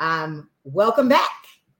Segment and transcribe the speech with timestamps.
[0.00, 1.30] Um, welcome back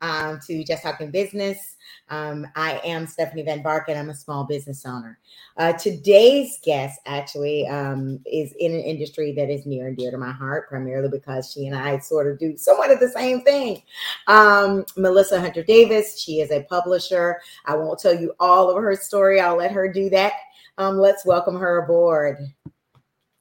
[0.02, 1.76] um, to Just Talking Business.
[2.10, 5.18] Um, I am Stephanie Van Vark, and I'm a small business owner.
[5.56, 10.18] Uh, today's guest actually um, is in an industry that is near and dear to
[10.18, 13.82] my heart, primarily because she and I sort of do somewhat of the same thing.
[14.26, 17.40] Um, Melissa Hunter Davis, she is a publisher.
[17.64, 20.34] I won't tell you all of her story, I'll let her do that.
[20.76, 22.36] Um, let's welcome her aboard.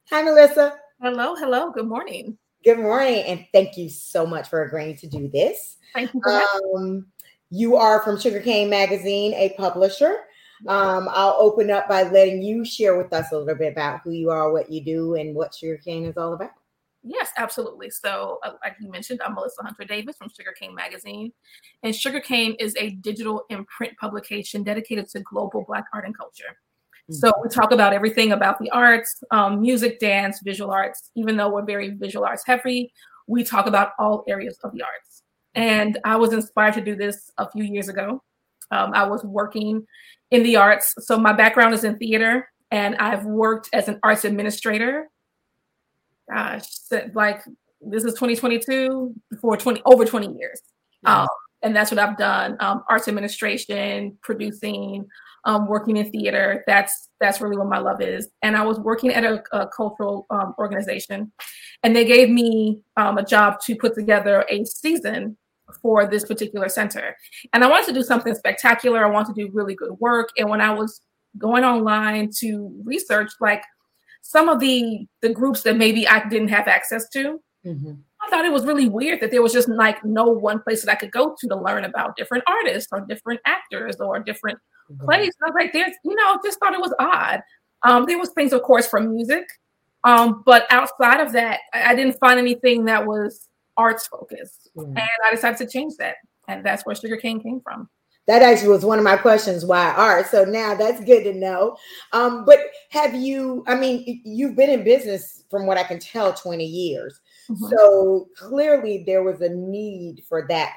[0.08, 0.78] Hi, Melissa.
[1.02, 1.70] Hello, hello.
[1.70, 2.38] Good morning.
[2.62, 5.78] Good morning, and thank you so much for agreeing to do this.
[5.94, 6.20] Thank you.
[6.22, 7.06] Um,
[7.48, 10.14] you are from Sugarcane Magazine, a publisher.
[10.68, 14.10] Um, I'll open up by letting you share with us a little bit about who
[14.10, 16.50] you are, what you do, and what Sugarcane is all about.
[17.02, 17.88] Yes, absolutely.
[17.88, 21.32] So, uh, like you mentioned, I'm Melissa Hunter Davis from Sugarcane Magazine.
[21.82, 26.58] And Sugarcane is a digital imprint publication dedicated to global Black art and culture.
[27.10, 31.10] So we talk about everything about the arts, um, music, dance, visual arts.
[31.16, 32.92] Even though we're very visual arts heavy,
[33.26, 35.22] we talk about all areas of the arts.
[35.54, 38.22] And I was inspired to do this a few years ago.
[38.70, 39.84] Um, I was working
[40.30, 40.94] in the arts.
[40.98, 45.08] So my background is in theater, and I've worked as an arts administrator.
[46.32, 46.68] Gosh,
[47.14, 47.42] like
[47.80, 50.60] this is 2022 for 20 over 20 years.
[51.04, 51.26] Um,
[51.62, 55.08] and that's what I've done: um, arts administration, producing,
[55.44, 56.64] um, working in theater.
[56.66, 58.28] That's that's really what my love is.
[58.42, 61.32] And I was working at a, a cultural um, organization,
[61.82, 65.36] and they gave me um, a job to put together a season
[65.82, 67.16] for this particular center.
[67.52, 69.04] And I wanted to do something spectacular.
[69.04, 70.30] I wanted to do really good work.
[70.36, 71.00] And when I was
[71.38, 73.62] going online to research, like
[74.22, 77.40] some of the the groups that maybe I didn't have access to.
[77.66, 77.92] Mm-hmm.
[78.22, 80.90] I thought it was really weird that there was just like no one place that
[80.90, 84.58] I could go to to learn about different artists or different actors or different
[84.98, 85.32] place.
[85.40, 87.40] And I was like, there's, you know, just thought it was odd.
[87.82, 89.46] Um, there was things, of course, from music,
[90.04, 94.84] um, but outside of that, I, I, didn't find anything that was arts focused, mm.
[94.84, 96.16] and I decided to change that,
[96.48, 97.88] and that's where Sugarcane came from.
[98.26, 99.64] That actually was one of my questions.
[99.64, 100.26] Why art?
[100.26, 101.76] So now that's good to know.
[102.12, 103.64] Um, but have you?
[103.66, 107.18] I mean, you've been in business from what I can tell, twenty years.
[107.50, 107.66] Mm-hmm.
[107.66, 110.74] So clearly, there was a need for that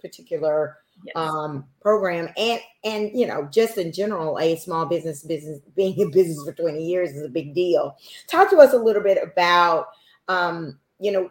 [0.00, 1.14] particular yes.
[1.16, 6.10] um, program and and you know just in general a small business business being in
[6.10, 7.96] business for 20 years is a big deal
[8.28, 9.88] talk to us a little bit about
[10.28, 11.30] um, you know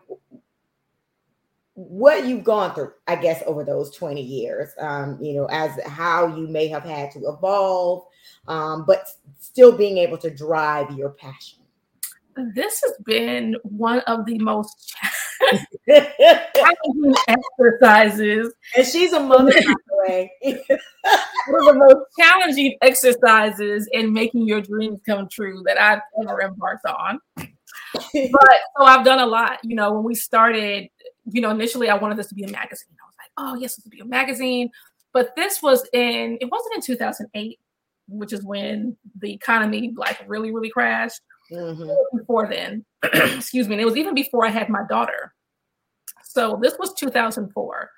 [1.76, 6.28] what you've gone through i guess over those 20 years um, you know as how
[6.36, 8.06] you may have had to evolve
[8.48, 9.08] um, but
[9.40, 11.60] still being able to drive your passion
[12.56, 14.96] this has been one of the most
[17.28, 18.54] exercises.
[18.76, 20.32] And she's a mother, by the way.
[20.42, 26.42] one of the most challenging exercises in making your dreams come true that I've ever
[26.42, 27.20] embarked on.
[27.36, 27.48] But
[28.14, 29.60] so I've done a lot.
[29.64, 30.90] You know, when we started,
[31.26, 32.96] you know, initially I wanted this to be a magazine.
[33.02, 34.70] I was like, oh, yes, this would be a magazine.
[35.14, 37.60] But this was in, it wasn't in 2008,
[38.08, 41.22] which is when the economy like really, really crashed
[41.52, 42.18] mm-hmm.
[42.18, 42.86] before then.
[43.04, 43.76] Excuse me.
[43.76, 45.34] And it was even before I had my daughter.
[46.24, 47.90] So this was 2004.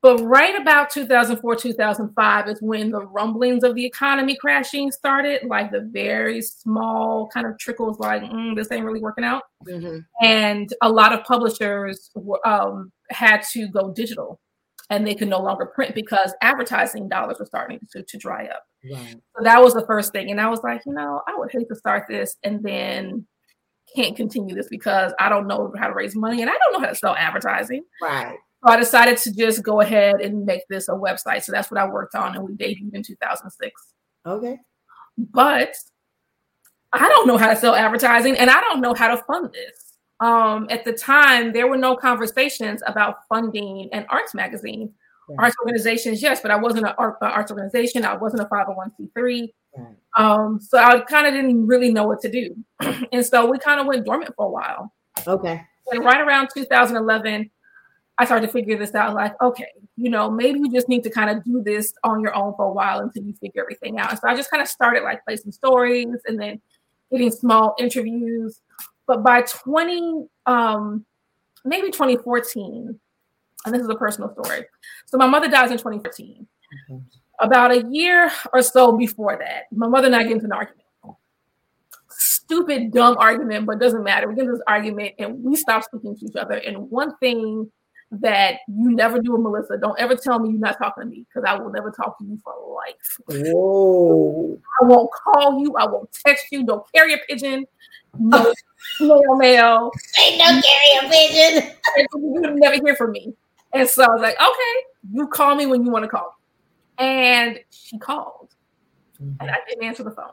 [0.00, 5.72] But right about 2004, 2005 is when the rumblings of the economy crashing started, like
[5.72, 9.42] the very small kind of trickles, like, mm, this ain't really working out.
[9.68, 9.98] Mm-hmm.
[10.24, 12.10] And a lot of publishers
[12.44, 14.38] um, had to go digital
[14.90, 18.64] and they could no longer print because advertising dollars were starting to, to dry up.
[18.90, 19.16] Right.
[19.36, 20.30] So that was the first thing.
[20.30, 23.26] And I was like, you know, I would hate to start this and then
[23.94, 26.80] can't continue this because I don't know how to raise money and I don't know
[26.80, 27.82] how to sell advertising.
[28.02, 28.36] Right.
[28.64, 31.42] So I decided to just go ahead and make this a website.
[31.42, 33.94] So that's what I worked on and we debuted in 2006.
[34.26, 34.58] Okay.
[35.16, 35.74] But
[36.92, 39.87] I don't know how to sell advertising and I don't know how to fund this
[40.20, 44.92] um, at the time, there were no conversations about funding an arts magazine.
[45.38, 48.02] Arts organizations, yes, but I wasn't an art, arts organization.
[48.02, 49.52] I wasn't a 501c3.
[50.16, 52.56] Um, so I kind of didn't really know what to do.
[53.12, 54.92] and so we kind of went dormant for a while.
[55.26, 55.62] Okay.
[55.90, 57.50] And right around 2011,
[58.16, 61.10] I started to figure this out like, okay, you know, maybe you just need to
[61.10, 64.10] kind of do this on your own for a while until you figure everything out.
[64.18, 66.60] So I just kind of started like placing stories and then
[67.12, 68.60] getting small interviews
[69.08, 71.04] but by 20, um,
[71.64, 73.00] maybe 2014,
[73.64, 74.64] and this is a personal story.
[75.06, 76.46] So my mother dies in 2014.
[76.90, 76.98] Mm-hmm.
[77.40, 80.84] About a year or so before that, my mother and I get into an argument.
[82.10, 84.28] Stupid, dumb argument, but doesn't matter.
[84.28, 86.54] We get into this argument and we stop speaking to each other.
[86.54, 87.70] And one thing
[88.10, 89.76] that you never do with Melissa.
[89.76, 92.24] Don't ever tell me you're not talking to me because I will never talk to
[92.24, 93.44] you for life.
[93.52, 94.58] Whoa.
[94.80, 95.76] I won't call you.
[95.76, 96.64] I won't text you.
[96.64, 97.66] Don't carry a pigeon.
[98.18, 98.52] No,
[99.00, 99.90] no mail.
[100.20, 101.70] Ain't no carrier pigeon.
[101.96, 103.32] You would never hear from me.
[103.72, 106.38] And so I was like, okay, you call me when you want to call.
[106.98, 108.50] And she called,
[109.20, 109.40] mm-hmm.
[109.40, 110.32] and I didn't answer the phone.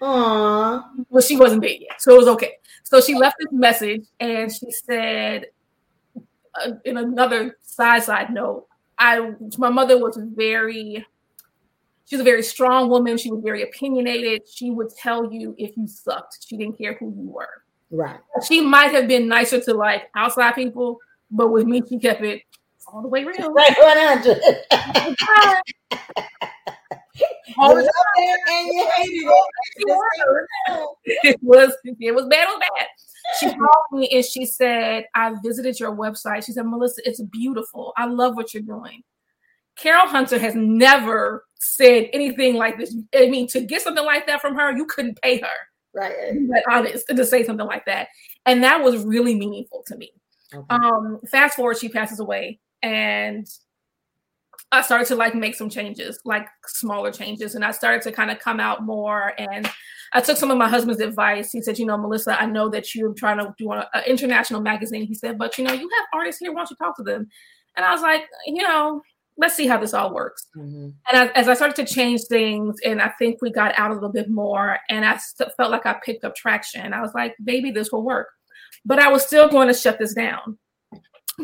[0.00, 0.84] Aww.
[1.08, 2.54] Well, she wasn't big yet, so it was okay.
[2.82, 5.46] So she left this message, and she said,
[6.16, 8.66] uh, in another side side note,
[8.98, 11.06] I my mother was very
[12.06, 13.18] she's a very strong woman.
[13.18, 14.42] She was very opinionated.
[14.48, 16.38] She would tell you if you sucked.
[16.46, 17.48] She didn't care who you were.
[17.90, 18.18] Right.
[18.46, 20.98] She might have been nicer to like outside people,
[21.30, 22.42] but with me, she kept it
[22.86, 23.52] all the way real.
[23.52, 24.38] Right, 100.
[27.58, 27.90] all the time.
[28.48, 30.86] and you hated it.
[31.22, 32.86] It was, it was bad, it was bad.
[33.40, 36.44] She called me and she said, I visited your website.
[36.44, 37.92] She said, Melissa, it's beautiful.
[37.96, 39.02] I love what you're doing.
[39.76, 42.94] Carol Hunter has never said anything like this.
[43.14, 45.46] I mean, to get something like that from her, you couldn't pay her.
[45.94, 46.14] Right.
[46.48, 48.08] But honest to say something like that.
[48.44, 50.10] And that was really meaningful to me.
[50.54, 50.66] Okay.
[50.70, 53.46] Um, fast forward, she passes away, and
[54.70, 58.30] I started to like make some changes, like smaller changes, and I started to kind
[58.30, 59.32] of come out more.
[59.38, 59.68] And
[60.12, 61.50] I took some of my husband's advice.
[61.50, 65.06] He said, "You know, Melissa, I know that you're trying to do an international magazine."
[65.06, 66.52] He said, "But you know, you have artists here.
[66.52, 67.28] Why don't you talk to them?"
[67.76, 69.02] And I was like, you know,
[69.38, 70.46] let's see how this all works.
[70.56, 70.90] Mm-hmm.
[71.12, 73.94] And I, as I started to change things, and I think we got out a
[73.94, 76.92] little bit more, and I st- felt like I picked up traction.
[76.92, 78.28] I was like, maybe this will work.
[78.84, 80.58] But I was still going to shut this down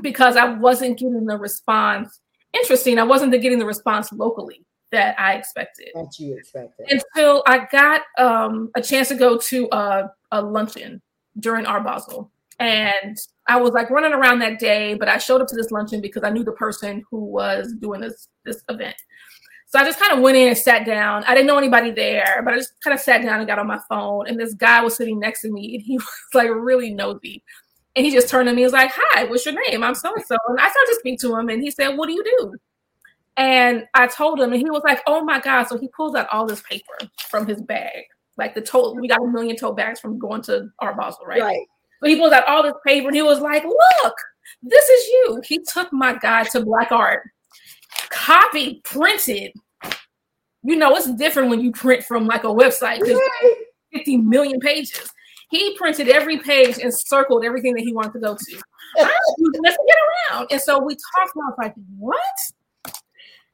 [0.00, 2.20] because I wasn't getting the response.
[2.54, 5.88] Interesting, I wasn't getting the response locally that I expected.
[5.94, 6.86] That you expected.
[6.88, 11.02] Until I got um, a chance to go to a, a luncheon
[11.40, 12.30] during Art Basel.
[12.62, 13.16] And
[13.48, 16.22] I was like running around that day, but I showed up to this luncheon because
[16.22, 18.96] I knew the person who was doing this this event.
[19.66, 21.24] So I just kind of went in and sat down.
[21.24, 23.66] I didn't know anybody there, but I just kind of sat down and got on
[23.66, 24.28] my phone.
[24.28, 27.42] And this guy was sitting next to me, and he was like really nosy.
[27.96, 29.82] And he just turned to me, and was like, "Hi, what's your name?
[29.82, 32.06] I'm so and so." And I started to speak to him, and he said, "What
[32.06, 32.54] do you do?"
[33.36, 36.28] And I told him, and he was like, "Oh my god!" So he pulls out
[36.30, 38.04] all this paper from his bag,
[38.36, 38.94] like the total.
[38.94, 41.40] We got a million tote bags from going to Art Basel, right?
[41.40, 41.66] Right.
[42.02, 44.14] So he pulls out all this paper, and he was like, "Look,
[44.62, 47.28] this is you." He took my guide to Black Art,
[48.10, 49.52] copied, printed,
[50.62, 53.20] you know, it's different when you print from like a website because
[53.92, 55.10] 50 million pages.
[55.50, 58.60] He printed every page and circled everything that he wanted to go to.
[58.96, 59.96] Let's get
[60.30, 60.46] around.
[60.50, 62.16] And so we talked, was like, what?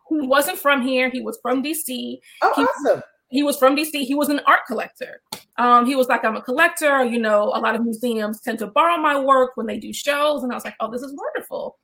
[0.09, 1.11] He wasn't from here.
[1.11, 2.19] He was from DC.
[2.43, 3.03] Oh, he, awesome.
[3.31, 3.93] He was from DC.
[3.93, 5.21] He was an art collector.
[5.59, 7.05] Um, he was like, I'm a collector.
[7.05, 10.43] You know, a lot of museums tend to borrow my work when they do shows.
[10.43, 11.79] And I was like, oh, this is wonderful.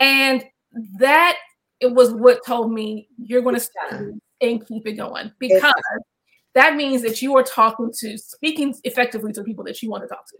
[0.00, 0.44] And
[0.98, 1.36] that
[1.80, 5.72] it was what told me you're going to study and keep it going because
[6.54, 10.08] that means that you are talking to speaking effectively to people that you want to
[10.08, 10.36] talk to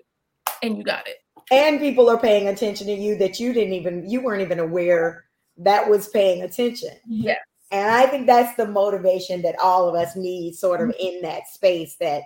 [0.63, 1.17] and you got it
[1.51, 5.25] and people are paying attention to you that you didn't even you weren't even aware
[5.57, 7.39] that was paying attention yeah
[7.71, 11.49] and i think that's the motivation that all of us need sort of in that
[11.49, 12.23] space that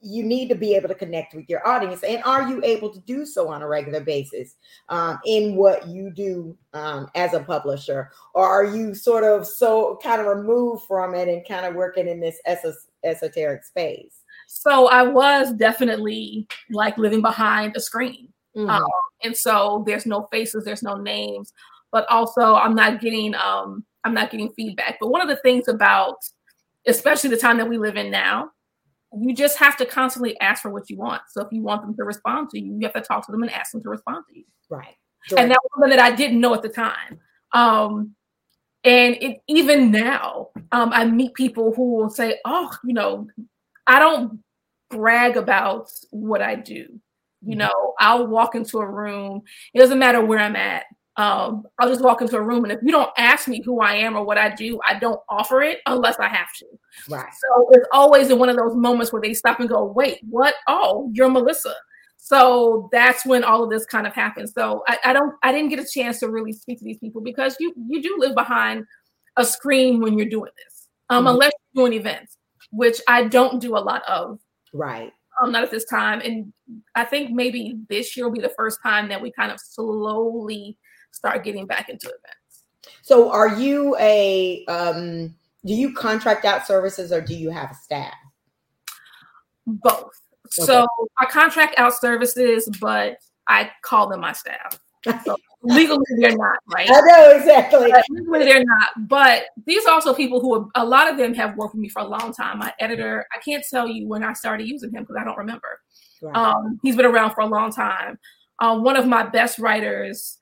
[0.00, 2.02] you need to be able to connect with your audience.
[2.02, 4.54] And are you able to do so on a regular basis
[4.88, 8.10] um, in what you do um, as a publisher?
[8.34, 12.06] Or are you sort of so kind of removed from it and kind of working
[12.06, 14.20] in this es- esoteric space?
[14.46, 18.32] So i was definitely like living behind a screen.
[18.56, 18.70] Mm-hmm.
[18.70, 18.90] um,
[19.22, 21.52] and so there's no faces there's no names
[21.92, 25.68] but also i'm not getting um i'm not getting feedback but one of the things
[25.68, 26.16] about
[26.86, 28.50] especially the time that we live in now
[29.12, 31.22] you just have to constantly ask for what you want.
[31.30, 33.42] So if you want them to respond to you, you have to talk to them
[33.42, 34.44] and ask them to respond to you.
[34.68, 34.94] Right.
[35.24, 35.38] Sure.
[35.38, 37.18] And that was something that I didn't know at the time.
[37.52, 38.14] Um,
[38.84, 43.26] and it, even now, um, I meet people who will say, "Oh, you know,
[43.86, 44.40] I don't
[44.90, 46.74] brag about what I do.
[46.74, 47.00] You
[47.42, 47.58] mm-hmm.
[47.58, 49.42] know, I'll walk into a room.
[49.74, 50.84] It doesn't matter where I'm at
[51.18, 53.94] um, I'll just walk into a room, and if you don't ask me who I
[53.94, 56.66] am or what I do, I don't offer it unless I have to.
[57.08, 57.26] Right.
[57.26, 60.54] So it's always in one of those moments where they stop and go, "Wait, what?
[60.68, 61.74] Oh, you're Melissa."
[62.18, 64.52] So that's when all of this kind of happens.
[64.52, 67.20] So I, I don't, I didn't get a chance to really speak to these people
[67.20, 68.84] because you you do live behind
[69.36, 71.34] a screen when you're doing this, um, mm-hmm.
[71.34, 72.36] unless you're doing events,
[72.70, 74.38] which I don't do a lot of.
[74.72, 75.12] Right.
[75.42, 76.52] Um, not at this time, and
[76.94, 80.76] I think maybe this year will be the first time that we kind of slowly
[81.12, 82.64] start getting back into events.
[83.02, 85.34] So are you a um
[85.64, 88.14] do you contract out services or do you have a staff?
[89.66, 90.20] Both.
[90.46, 90.66] Okay.
[90.66, 90.86] So
[91.18, 94.78] I contract out services, but I call them my staff.
[95.24, 96.88] So legally they're not, right?
[96.92, 97.90] I know exactly.
[97.90, 99.08] But legally they're not.
[99.08, 101.88] But these are also people who are, a lot of them have worked with me
[101.88, 102.58] for a long time.
[102.58, 105.80] My editor, I can't tell you when I started using him because I don't remember.
[106.34, 108.18] Um, he's been around for a long time.
[108.58, 110.37] Um, one of my best writers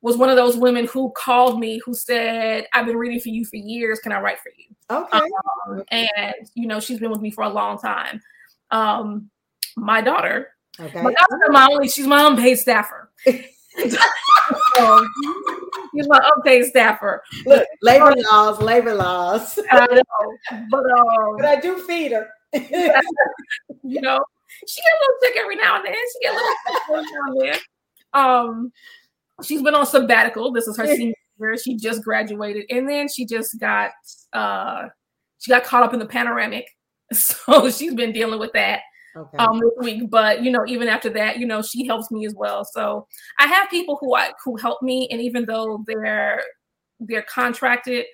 [0.00, 3.44] was one of those women who called me who said, I've been reading for you
[3.44, 3.98] for years.
[4.00, 4.74] Can I write for you?
[4.90, 5.18] Okay.
[5.68, 8.20] Um, and, you know, she's been with me for a long time.
[8.70, 9.30] Um,
[9.76, 11.02] my daughter, okay.
[11.02, 13.10] my daughter, my only, she's my unpaid staffer.
[13.26, 13.96] she's
[16.08, 17.22] my unpaid staffer.
[17.46, 19.58] Look, labor laws, labor laws.
[19.70, 22.28] I know, but um, but I do feed her.
[22.52, 24.20] you know,
[24.66, 25.94] she get a little sick every now and then.
[25.94, 27.58] She get a little sick every now and then.
[28.14, 28.72] Um,
[29.44, 30.52] she's been on sabbatical.
[30.52, 31.56] This is her senior year.
[31.56, 33.90] She just graduated, and then she just got
[34.32, 34.88] uh,
[35.38, 36.66] she got caught up in the panoramic,
[37.12, 38.80] so she's been dealing with that
[39.16, 39.38] okay.
[39.38, 40.10] um this week.
[40.10, 42.64] But you know, even after that, you know, she helps me as well.
[42.64, 43.06] So
[43.38, 46.42] I have people who I who help me, and even though they're
[47.00, 48.06] they're contracted,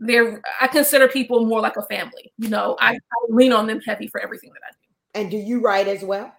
[0.00, 2.32] they're I consider people more like a family.
[2.38, 2.96] You know, I, I
[3.28, 5.20] lean on them heavy for everything that I do.
[5.20, 6.32] And do you write as well?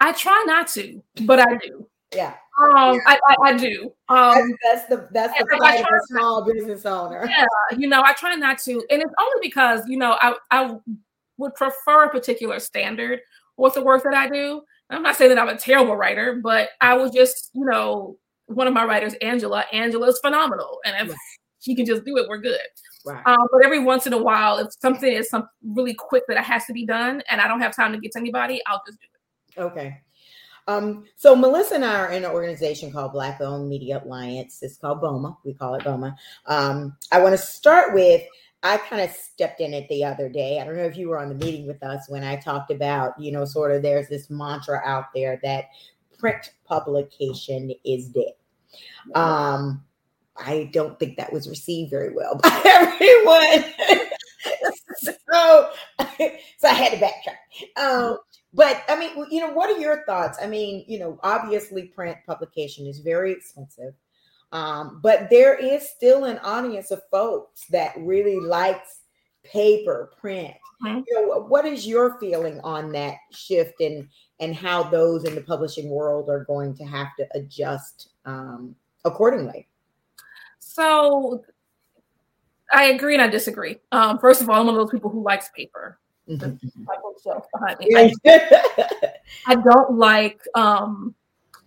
[0.00, 1.88] I try not to, but I do.
[2.14, 2.34] Yeah.
[2.62, 3.92] Um, I, I, I, do.
[4.08, 7.26] Um, that's, that's the that's the plight of a small business owner.
[7.28, 10.76] Yeah, you know, I try not to, and it's only because you know I I
[11.36, 13.20] would prefer a particular standard
[13.56, 14.62] with the work that I do.
[14.88, 18.68] I'm not saying that I'm a terrible writer, but I was just you know one
[18.68, 19.64] of my writers, Angela.
[19.72, 21.16] Angela is phenomenal, and if
[21.60, 22.60] she can just do it, we're good.
[23.04, 23.22] Right.
[23.26, 26.66] Um, but every once in a while, if something is some really quick that has
[26.66, 29.06] to be done, and I don't have time to get to anybody, I'll just do
[29.06, 29.60] it.
[29.60, 30.00] Okay.
[30.66, 34.60] Um, so Melissa and I are in an organization called Black Owned Media Alliance.
[34.62, 35.36] It's called BOMA.
[35.44, 36.16] We call it BOMA.
[36.46, 38.22] Um, I want to start with
[38.64, 40.58] I kind of stepped in it the other day.
[40.58, 43.12] I don't know if you were on the meeting with us when I talked about,
[43.20, 45.66] you know, sort of there's this mantra out there that
[46.18, 48.32] print publication is dead.
[49.14, 49.84] Um,
[50.34, 53.70] I don't think that was received very well by everyone.
[54.96, 55.12] so,
[56.58, 57.82] so I had to backtrack.
[57.82, 58.18] Um,
[58.54, 60.38] but I mean, you know, what are your thoughts?
[60.40, 63.94] I mean, you know, obviously print publication is very expensive.
[64.52, 69.00] Um, but there is still an audience of folks that really likes
[69.42, 70.54] paper print.
[70.84, 71.00] Mm-hmm.
[71.08, 74.08] You know, what is your feeling on that shift and
[74.38, 79.66] and how those in the publishing world are going to have to adjust um, accordingly?
[80.60, 81.44] So
[82.72, 83.78] I agree and I disagree.
[83.90, 85.98] Um, first of all, I'm one of those people who likes paper.
[86.28, 86.84] Mm-hmm.
[87.52, 87.88] Behind me.
[87.94, 88.12] I,
[89.46, 91.14] I don't like um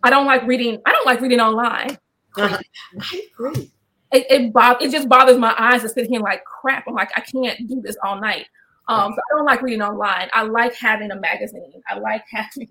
[0.03, 1.97] I don't like reading, I don't like reading online.
[2.37, 2.57] Uh-huh.
[2.99, 3.71] I agree.
[4.13, 6.85] It, it, bo- it just bothers my eyes to sit here and like crap.
[6.87, 8.45] I'm like, I can't do this all night.
[8.87, 10.29] Um, so I don't like reading online.
[10.33, 11.73] I like having a magazine.
[11.89, 12.69] I like having,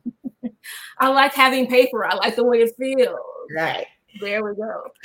[0.99, 2.07] I like having paper.
[2.07, 3.19] I like the way it feels.
[3.55, 3.87] Right.
[4.21, 4.85] There we go.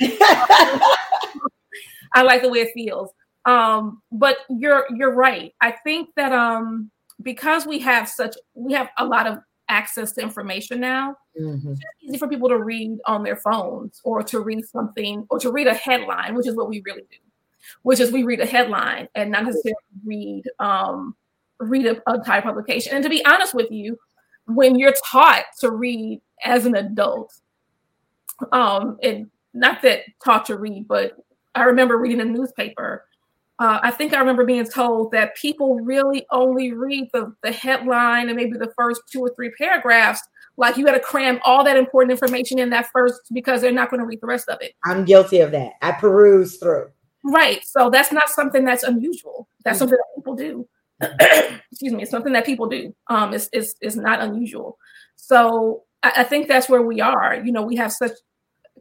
[2.14, 3.10] I like the way it feels.
[3.44, 5.54] Um, but you're you're right.
[5.60, 6.90] I think that um
[7.22, 11.16] because we have such we have a lot of access to information now.
[11.40, 11.72] Mm-hmm.
[11.72, 15.50] It's easy for people to read on their phones or to read something or to
[15.50, 17.16] read a headline, which is what we really do.
[17.82, 21.16] Which is we read a headline and not necessarily read um,
[21.58, 22.94] read a, a entire publication.
[22.94, 23.98] And to be honest with you,
[24.46, 27.32] when you're taught to read as an adult,
[28.50, 31.16] um, and not that taught to read, but
[31.54, 33.04] I remember reading a newspaper
[33.62, 38.26] uh, I think I remember being told that people really only read the, the headline
[38.26, 40.20] and maybe the first two or three paragraphs.
[40.56, 43.88] Like you got to cram all that important information in that first because they're not
[43.88, 44.72] going to read the rest of it.
[44.84, 45.74] I'm guilty of that.
[45.80, 46.90] I peruse through.
[47.22, 47.64] Right.
[47.64, 49.46] So that's not something that's unusual.
[49.64, 49.90] That's mm-hmm.
[49.90, 50.68] something that people do.
[51.70, 52.02] Excuse me.
[52.02, 52.92] It's something that people do.
[53.06, 54.76] Um, it's, it's, it's not unusual.
[55.14, 57.36] So I, I think that's where we are.
[57.36, 58.10] You know, we have such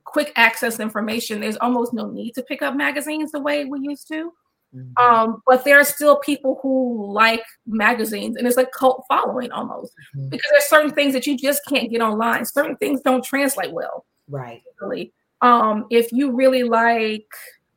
[0.06, 1.40] quick access information.
[1.40, 4.32] There's almost no need to pick up magazines the way we used to.
[4.76, 5.04] Mm-hmm.
[5.04, 9.94] Um, but there are still people who like magazines, and it's like cult following almost
[10.16, 10.30] mm-hmm.
[10.30, 12.46] because there's certain things that you just can't get online.
[12.46, 14.06] Certain things don't translate well.
[14.30, 14.62] Right.
[14.80, 15.14] Really.
[15.42, 17.28] Um, if you really like,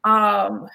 [0.05, 0.69] um,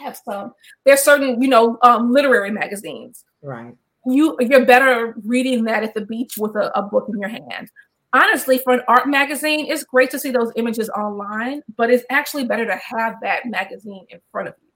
[0.00, 0.52] I have some.
[0.84, 3.24] There's certain, you know, um, literary magazines.
[3.42, 3.74] Right.
[4.06, 7.70] You you're better reading that at the beach with a, a book in your hand
[8.14, 12.44] honestly, for an art magazine, it's great to see those images online, but it's actually
[12.44, 14.67] better to have that magazine in front of you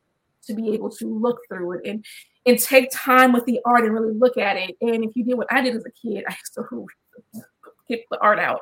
[0.47, 2.05] to be able to look through it and
[2.47, 4.77] and take time with the art and really look at it.
[4.81, 6.87] And if you did what I did as a kid, I used to
[7.89, 8.61] get the art out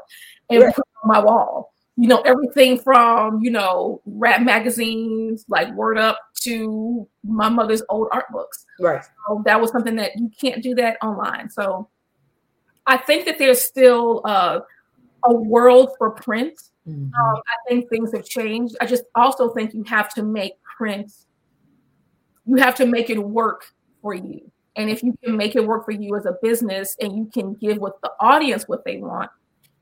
[0.51, 1.73] and put it on my wall.
[1.97, 8.09] You know, everything from, you know, rap magazines like Word Up to my mother's old
[8.13, 8.65] art books.
[8.79, 9.03] Right.
[9.27, 11.51] So that was something that you can't do that online.
[11.51, 11.89] So
[12.87, 14.61] I think that there's still uh,
[15.25, 16.59] a world for print.
[16.89, 17.15] Mm-hmm.
[17.15, 18.77] Um, I think things have changed.
[18.81, 21.13] I just also think you have to make print
[22.51, 23.65] you have to make it work
[24.03, 24.51] for you.
[24.75, 27.55] And if you can make it work for you as a business and you can
[27.55, 29.31] give what the audience what they want,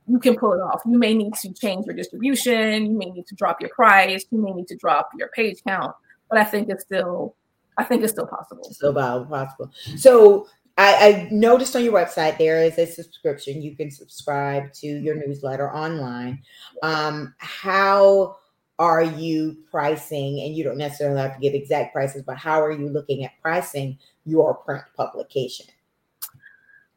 [0.07, 0.83] you can pull it off.
[0.85, 4.43] You may need to change your distribution, you may need to drop your price, you
[4.43, 5.95] may need to drop your page count,
[6.29, 7.35] but I think it's still
[7.79, 8.65] I think it's still possible.
[8.65, 9.71] Still possible.
[9.97, 13.63] So I, I, noticed on your website there is a subscription.
[13.63, 16.43] You can subscribe to your newsletter online.
[16.83, 18.37] Um, how
[18.79, 20.41] are you pricing?
[20.41, 23.33] And you don't necessarily have to give exact prices, but how are you looking at
[23.43, 25.67] pricing your print publication?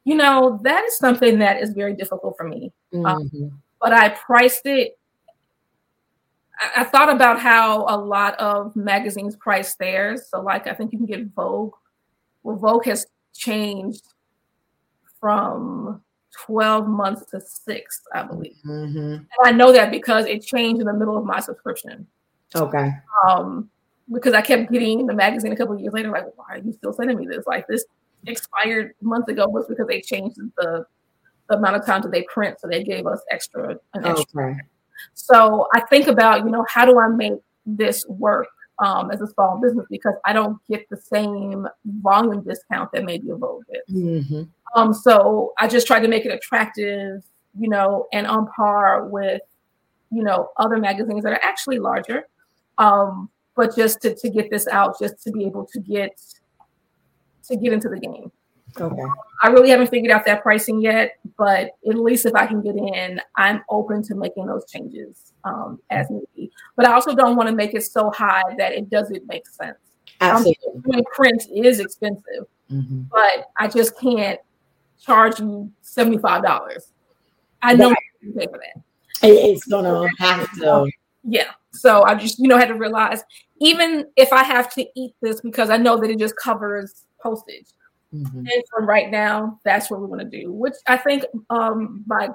[0.04, 2.72] You know, that is something that is very difficult for me.
[2.94, 3.44] Um, mm-hmm.
[3.44, 4.98] Um, but I priced it.
[6.60, 10.28] I, I thought about how a lot of magazines price theirs.
[10.30, 11.74] So, like, I think you can get Vogue.
[12.44, 14.06] Well, Vogue has changed
[15.20, 18.56] from 12 months to six, I believe.
[18.66, 19.14] Mm-hmm.
[19.14, 22.08] And I know that because it changed in the middle of my subscription.
[22.56, 22.92] Okay.
[23.28, 23.70] Um,
[24.12, 26.94] because I kept getting the magazine a couple years later, like, why are you still
[26.94, 27.46] sending me this?
[27.48, 27.86] Like this
[28.28, 30.86] expired months ago was because they changed the,
[31.50, 34.52] the amount of time that they print, so they gave us extra an extra.
[34.52, 34.60] Okay.
[35.14, 37.34] So I think about, you know, how do I make
[37.66, 38.48] this work?
[38.82, 43.30] Um, as a small business because I don't get the same volume discount that maybe
[43.30, 43.90] a Vogue gets.
[43.92, 44.44] Mm-hmm.
[44.76, 47.24] Um, so I just tried to make it attractive,
[47.58, 49.42] you know, and on par with,
[50.12, 52.28] you know, other magazines that are actually larger.
[52.78, 56.20] Um, but just to, to get this out, just to be able to get
[57.48, 58.32] to get into the game.
[58.80, 59.04] Okay.
[59.42, 62.76] I really haven't figured out that pricing yet, but at least if I can get
[62.76, 66.52] in, I'm open to making those changes um, as needy.
[66.76, 69.78] But I also don't want to make it so high that it doesn't make sense.
[70.22, 70.96] Absolutely.
[70.96, 73.02] Um, print is expensive, mm-hmm.
[73.12, 74.40] but I just can't
[75.04, 76.92] charge you seventy five dollars.
[77.64, 78.84] I know you pay for that.
[79.24, 80.88] It's gonna have to.
[81.24, 81.52] Yeah.
[81.72, 83.24] So I just you know had to realize
[83.60, 87.68] even if I have to eat this because I know that it just covers postage.
[88.14, 88.40] Mm-hmm.
[88.40, 92.30] And from right now, that's what we want to do, which I think um by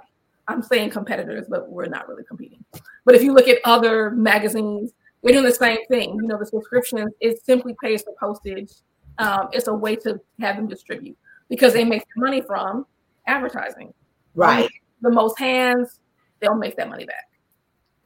[0.49, 2.65] I'm saying competitors, but we're not really competing.
[3.05, 6.15] But if you look at other magazines, they're doing the same thing.
[6.15, 8.73] You know, the subscription it simply pays for postage.
[9.19, 11.17] Um, it's a way to have them distribute
[11.49, 12.87] because they make money from
[13.27, 13.93] advertising.
[14.35, 14.65] Right.
[14.65, 14.71] Um,
[15.03, 16.01] the most hands,
[16.41, 17.29] they'll make that money back.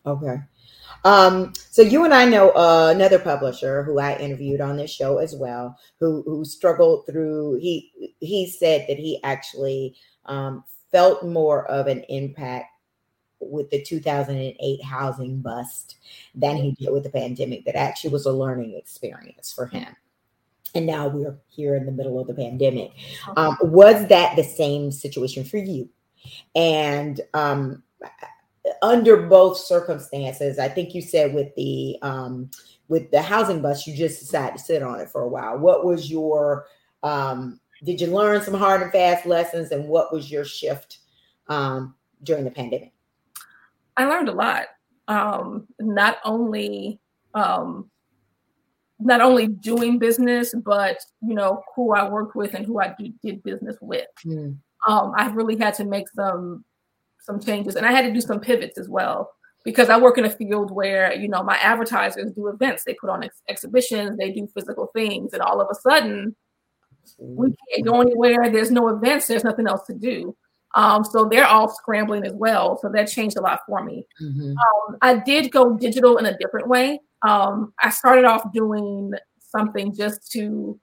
[0.07, 0.37] Okay.
[1.05, 5.19] Um, so you and I know uh, another publisher who I interviewed on this show
[5.19, 7.59] as well, who who struggled through.
[7.61, 12.67] He he said that he actually um, felt more of an impact
[13.41, 15.97] with the 2008 housing bust
[16.35, 17.65] than he did with the pandemic.
[17.65, 19.97] That actually was a learning experience for him.
[20.75, 22.93] And now we're here in the middle of the pandemic.
[23.37, 25.89] Um, was that the same situation for you?
[26.55, 27.83] And um,
[28.83, 32.51] under both circumstances, I think you said with the um,
[32.89, 35.59] with the housing bust, you just decided to sit on it for a while.
[35.59, 36.67] What was your
[37.03, 40.99] um, did you learn some hard and fast lessons, and what was your shift
[41.49, 42.93] um, during the pandemic?
[43.97, 44.67] I learned a lot.
[45.09, 47.01] Um, not only
[47.35, 47.91] um,
[48.99, 53.13] not only doing business, but you know who I worked with and who I do,
[53.23, 54.07] did business with.
[54.25, 54.59] Mm.
[54.87, 56.65] Um, I really had to make some
[57.23, 59.31] some changes, and I had to do some pivots as well
[59.65, 63.11] because I work in a field where you know my advertisers do events, they put
[63.11, 66.35] on ex- exhibitions, they do physical things, and all of a sudden
[67.19, 68.51] we can't go anywhere.
[68.51, 69.27] There's no events.
[69.27, 70.37] There's nothing else to do.
[70.75, 72.79] Um, so they're all scrambling as well.
[72.81, 74.07] So that changed a lot for me.
[74.23, 74.51] Mm-hmm.
[74.51, 77.01] Um, I did go digital in a different way.
[77.23, 80.79] Um, I started off doing something just to,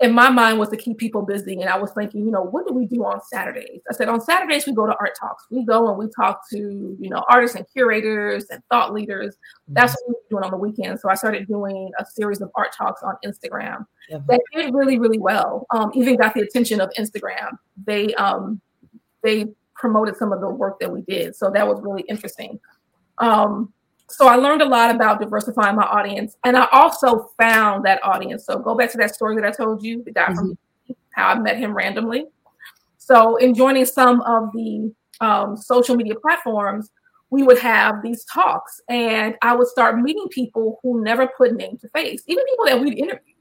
[0.00, 1.60] in my mind, was to keep people busy.
[1.60, 3.80] And I was thinking, you know, what do we do on Saturdays?
[3.88, 5.44] I said, on Saturdays, we go to art talks.
[5.50, 9.34] We go and we talk to, you know, artists and curators and thought leaders.
[9.34, 9.74] Mm-hmm.
[9.74, 11.02] That's what we were doing on the weekends.
[11.02, 15.18] So I started doing a series of art talks on Instagram that did really, really
[15.18, 15.66] well.
[15.70, 17.56] Um, even got the attention of Instagram.
[17.86, 18.60] They um,
[19.22, 22.58] they promoted some of the work that we did, so that was really interesting.
[23.18, 23.72] Um,
[24.08, 28.44] so I learned a lot about diversifying my audience, and I also found that audience.
[28.44, 30.34] So go back to that story that I told you, the guy mm-hmm.
[30.34, 30.58] from
[31.10, 32.26] how I met him randomly.
[32.98, 36.90] So in joining some of the um, social media platforms,
[37.30, 41.78] we would have these talks, and I would start meeting people who never put name
[41.78, 43.34] to face, even people that we'd interviewed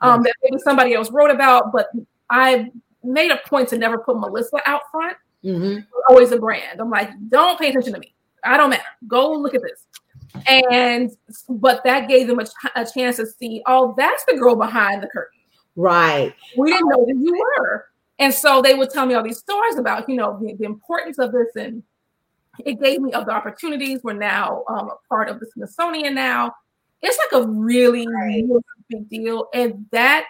[0.00, 1.88] um, that maybe somebody else wrote about, but
[2.30, 2.70] I
[3.02, 5.16] made a point to never put Melissa out front.
[5.44, 5.80] Mm-hmm.
[6.08, 6.80] Always a brand.
[6.80, 8.14] I'm like, don't pay attention to me.
[8.44, 8.82] I don't matter.
[9.06, 9.86] Go look at this.
[10.46, 11.10] And
[11.48, 12.46] but that gave them a,
[12.76, 15.40] a chance to see, oh, that's the girl behind the curtain.
[15.76, 16.34] Right.
[16.56, 17.86] We didn't know who you were.
[18.18, 21.18] And so they would tell me all these stories about, you know, the, the importance
[21.18, 21.54] of this.
[21.56, 21.82] And
[22.64, 24.00] it gave me other opportunities.
[24.02, 26.52] We're now um, a part of the Smithsonian now.
[27.00, 29.48] It's like a really, really big deal.
[29.54, 30.26] And that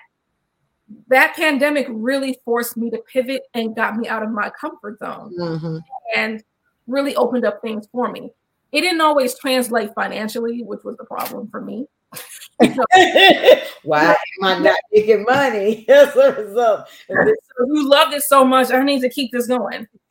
[1.09, 5.35] that pandemic really forced me to pivot and got me out of my comfort zone
[5.38, 5.83] Mhm.
[6.16, 6.42] and
[6.87, 8.33] really opened up things for me.
[8.72, 11.87] It didn't always translate financially, which was the problem for me.
[12.14, 12.85] So,
[13.83, 16.88] Why am I not making money as a result?
[17.09, 19.87] you love this so much, I need to keep this going.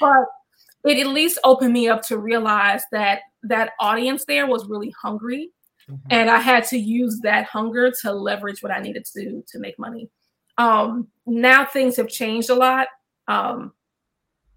[0.00, 0.24] But
[0.84, 5.50] it at least opened me up to realize that that audience there was really hungry
[6.10, 9.78] and I had to use that hunger to leverage what I needed to to make
[9.78, 10.10] money.
[10.58, 12.88] Um, now things have changed a lot,
[13.28, 13.72] um,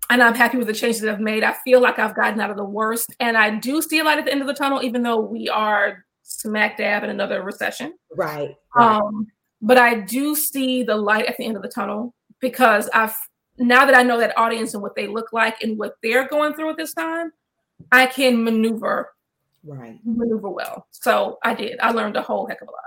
[0.09, 1.43] and I'm happy with the changes that I've made.
[1.43, 4.19] I feel like I've gotten out of the worst, and I do see a light
[4.19, 7.93] at the end of the tunnel, even though we are smack dab in another recession.
[8.15, 8.55] Right.
[8.75, 8.97] right.
[8.97, 9.27] Um,
[9.61, 13.15] but I do see the light at the end of the tunnel because I've
[13.57, 16.53] now that I know that audience and what they look like and what they're going
[16.53, 17.31] through at this time,
[17.91, 19.11] I can maneuver
[19.63, 19.99] right.
[20.03, 20.87] maneuver well.
[20.91, 21.79] So I did.
[21.81, 22.79] I learned a whole heck of a lot.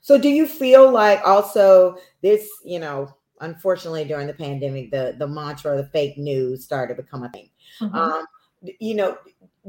[0.00, 5.26] So do you feel like also this, you know, unfortunately during the pandemic, the the
[5.26, 7.50] mantra, the fake news started to become a thing.
[7.80, 7.94] Mhm.
[7.94, 8.26] Um,
[8.80, 9.18] you know,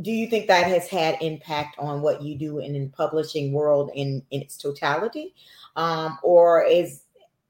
[0.02, 3.92] do you think that has had impact on what you do in the publishing world
[3.94, 5.34] in in its totality,
[5.76, 7.04] um, or is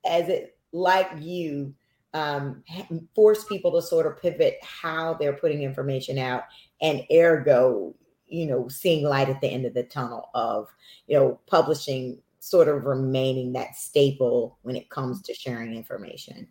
[0.06, 1.73] as it like you
[2.13, 2.63] um,
[3.13, 6.43] force people to sort of pivot how they're putting information out,
[6.82, 7.93] and ergo,
[8.27, 10.67] you know, seeing light at the end of the tunnel of
[11.08, 16.47] you know publishing sort of remaining that staple when it comes to sharing information.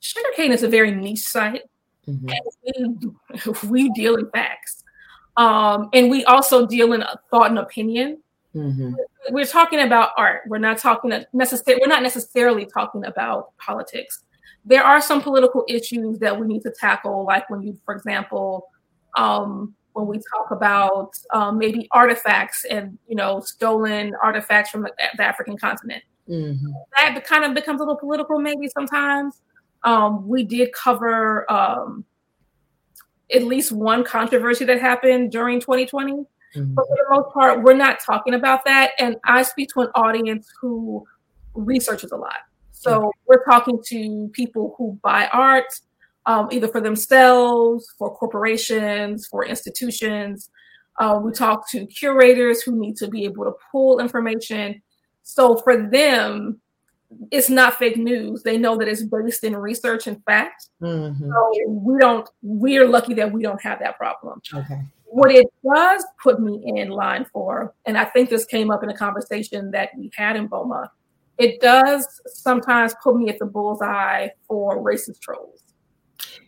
[0.00, 1.62] Sugarcane is a very niche site.
[2.06, 2.30] Mhm.
[2.64, 4.84] we, we deal in facts.
[5.36, 8.22] Um, and we also deal in a thought and opinion.
[8.54, 8.94] Mhm.
[9.30, 10.42] We're talking about art.
[10.46, 11.82] We're not talking necessarily.
[11.82, 14.22] We're not necessarily talking about politics.
[14.64, 18.68] There are some political issues that we need to tackle, like when you, for example,
[19.16, 24.92] um, when we talk about um, maybe artifacts and you know stolen artifacts from the,
[25.16, 26.02] the African continent.
[26.28, 26.58] Mhm.
[26.96, 29.40] that kind of becomes a little political maybe sometimes.
[29.84, 32.04] Um, we did cover um,
[33.32, 36.74] at least one controversy that happened during 2020, Mhm.
[36.74, 38.90] but for the most part, we're not talking about that.
[38.98, 41.04] And I speak to an audience who
[41.54, 42.40] researches a lot.
[42.72, 45.72] So we're talking to people who buy art,
[46.26, 50.50] um, either for themselves, for corporations, for institutions.
[50.98, 54.82] Uh, we talk to curators who need to be able to pull information.
[55.22, 56.60] So for them,
[57.30, 58.42] it's not fake news.
[58.42, 60.68] They know that it's based in research and fact.
[60.82, 61.18] Mhm.
[61.18, 62.28] So we don't.
[62.42, 64.42] We're lucky that we don't have that problem.
[64.52, 64.80] Okay.
[65.04, 68.90] What it does put me in line for, and I think this came up in
[68.90, 70.90] a conversation that we had in Boma,
[71.38, 75.62] it does sometimes put me at the bullseye for racist trolls.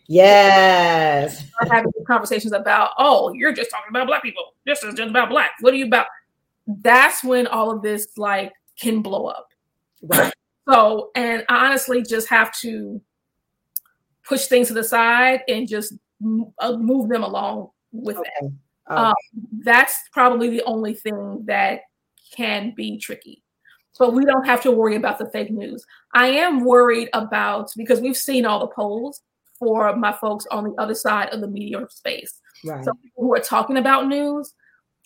[0.07, 1.47] Yes.
[1.49, 4.55] Start having conversations about, oh, you're just talking about black people.
[4.65, 5.51] This is just about black.
[5.61, 6.07] What are you about?
[6.67, 9.49] That's when all of this like can blow up.
[10.01, 10.33] Right.
[10.67, 13.01] So, and I honestly just have to
[14.23, 15.93] push things to the side and just
[16.59, 18.43] uh, move them along with that.
[18.43, 18.53] Okay.
[18.87, 19.13] Um,
[19.63, 21.81] That's probably the only thing that
[22.35, 23.43] can be tricky.
[23.97, 25.85] But we don't have to worry about the fake news.
[26.13, 29.21] I am worried about because we've seen all the polls
[29.59, 32.39] for my folks on the other side of the media space.
[32.65, 32.83] right.
[32.83, 34.53] So people who are talking about news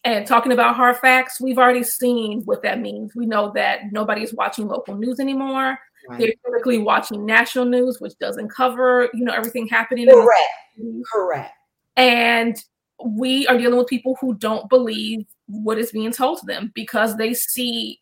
[0.05, 3.15] and talking about hard facts, we've already seen what that means.
[3.15, 5.77] We know that nobody's watching local news anymore.
[6.07, 6.19] right.
[6.19, 10.07] They're typically watching national news, which doesn't cover, you know, everything happening.
[10.07, 11.03] Correct.
[11.11, 11.51] Correct.
[11.95, 12.55] And
[13.05, 17.17] we are dealing with people who don't believe what is being told to them because
[17.17, 17.99] they see,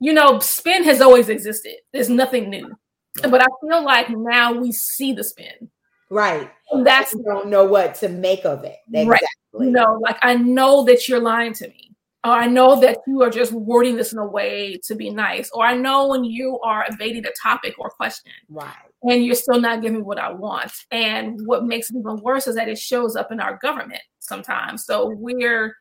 [0.00, 1.76] you know, spin has always existed.
[1.92, 2.76] There's nothing new.
[3.20, 5.70] But I feel like now we see the spin.
[6.10, 6.50] Right.
[6.70, 8.76] And that's You don't know what to make of it.
[8.92, 9.20] Right.
[9.20, 9.66] Exactly.
[9.66, 11.88] you know, like I know that you're lying to me.
[12.24, 15.50] Or I know that you are just wording this in a way to be nice.
[15.52, 18.72] Or I know when you are evading a topic or question Right.
[19.02, 20.70] and you're still not giving me what I want.
[20.92, 24.84] And what makes it even worse is that it shows up in our government sometimes.
[24.86, 25.74] So we're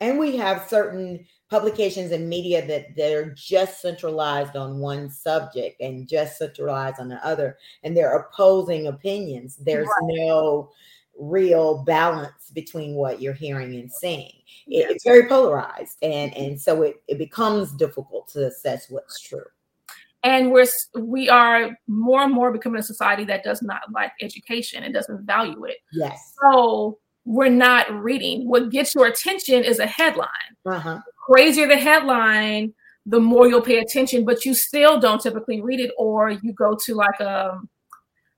[0.00, 6.06] And we have certain publications and media that they're just centralized on one subject and
[6.08, 9.56] just centralized on the other, and they're opposing opinions.
[9.56, 10.70] There's no
[11.18, 14.28] real balance between what you're hearing and seeing.
[14.28, 14.86] It- Yeah.
[14.90, 19.44] it's very polarized, and and so it, it becomes difficult to assess what's true.
[20.24, 20.66] and we're
[20.98, 25.24] we are more and more becoming a society that does not like education and doesn't
[25.24, 25.76] value it.
[25.92, 26.34] Yes.
[26.42, 28.48] So we're not reading.
[28.48, 30.28] What gets your attention is a headline.
[30.64, 30.98] Uh-huh.
[31.26, 32.72] crazier the headline,
[33.04, 36.76] the more you'll pay attention, but you still don't typically read it, or you go
[36.86, 37.58] to like a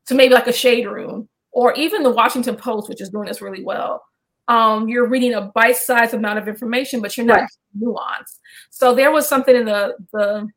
[0.06, 3.40] to maybe like a shade room, or even the Washington Post, which is doing this
[3.40, 4.02] really well.
[4.48, 7.48] Um, you're reading a bite-sized amount of information, but you're not Right.
[7.80, 8.38] nuanced.
[8.70, 10.48] So there was something in the the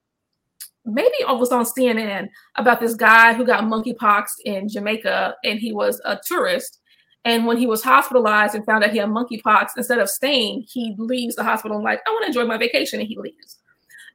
[0.86, 5.72] maybe it was on CNN about this guy who got monkeypox in Jamaica and he
[5.72, 6.80] was a tourist.
[7.26, 10.94] And when he was hospitalized and found out he had monkeypox, instead of staying, he
[10.98, 13.60] leaves the hospital and like, I want to enjoy my vacation, and he leaves.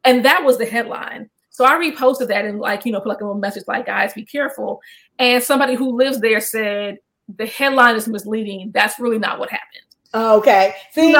[0.04, 1.30] And that was the headline.
[1.50, 4.12] So I reposted that and like, you know, put like a little message like, guys,
[4.14, 4.80] be careful.
[5.18, 6.98] And somebody who lives there said
[7.36, 8.70] the headline is misleading.
[8.72, 9.82] That's really not what happened.
[10.14, 10.74] Oh, okay.
[10.92, 11.16] See,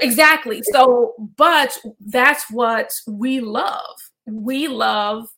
[0.00, 0.62] exactly.
[0.62, 3.96] So, but that's what we love.
[4.26, 5.28] We love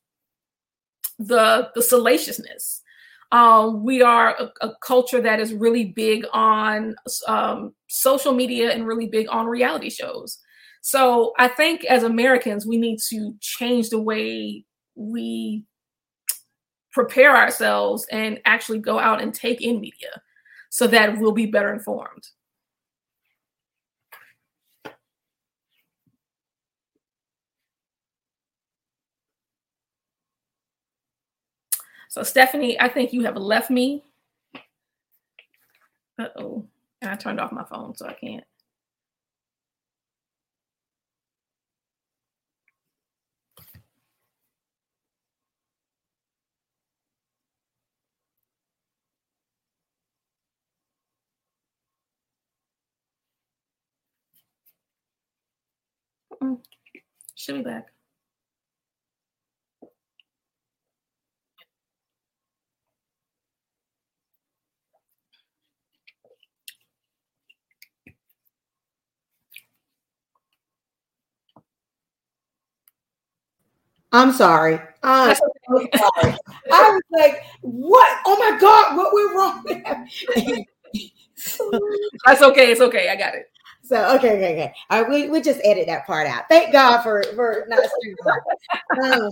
[1.18, 2.82] the the salaciousness.
[3.30, 8.86] Um, we are a, a, culture that is really big on um, social media and
[8.86, 10.38] really big on reality shows.
[10.80, 14.64] So I think as Americans, we need to change the way
[14.94, 15.64] we
[16.92, 20.22] prepare ourselves and actually go out and take in media
[20.70, 22.26] so that we'll be better informed.
[32.08, 34.04] So, Stephanie, I think you have left me.
[36.18, 36.66] Uh oh.
[37.02, 38.44] And I turned off my phone, so I can't.
[57.36, 57.88] She'll be back.
[74.18, 74.80] I'm sorry.
[75.04, 75.46] I'm so
[75.96, 76.36] sorry.
[76.72, 78.18] I was like, what?
[78.26, 79.64] Oh my God, what went wrong?
[82.26, 82.72] That's okay.
[82.72, 83.10] It's okay.
[83.10, 83.46] I got it.
[83.84, 84.74] So okay, okay, okay.
[84.90, 86.48] All right, we, we just edit that part out.
[86.48, 88.42] Thank God for for not streaming live.
[89.22, 89.30] Um,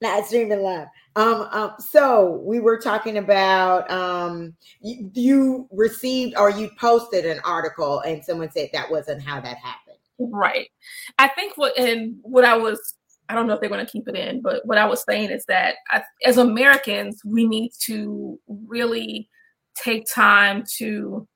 [0.00, 0.86] not streaming live.
[1.16, 7.40] Um, um, so we were talking about um, you, you received or you posted an
[7.44, 9.98] article, and someone said that wasn't how that happened.
[10.20, 10.70] Right.
[11.18, 12.94] I think what and what I was
[13.28, 15.30] I don't know if they're going to keep it in, but what I was saying
[15.30, 19.28] is that I, as Americans, we need to really
[19.74, 21.26] take time to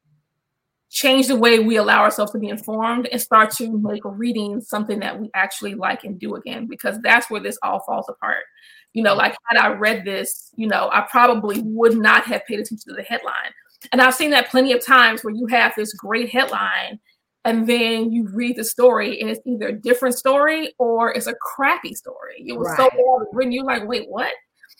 [0.92, 5.00] change the way we allow ourselves to be informed and start to make reading something
[5.00, 8.44] that we actually like and do again because that's where this all falls apart.
[8.92, 12.60] You know like had i read this you know i probably would not have paid
[12.60, 13.52] attention to the headline.
[13.90, 17.00] And i've seen that plenty of times where you have this great headline
[17.44, 21.34] and then you read the story and it's either a different story or it's a
[21.34, 22.78] crappy story it was right.
[22.78, 24.32] so bad written you're like wait what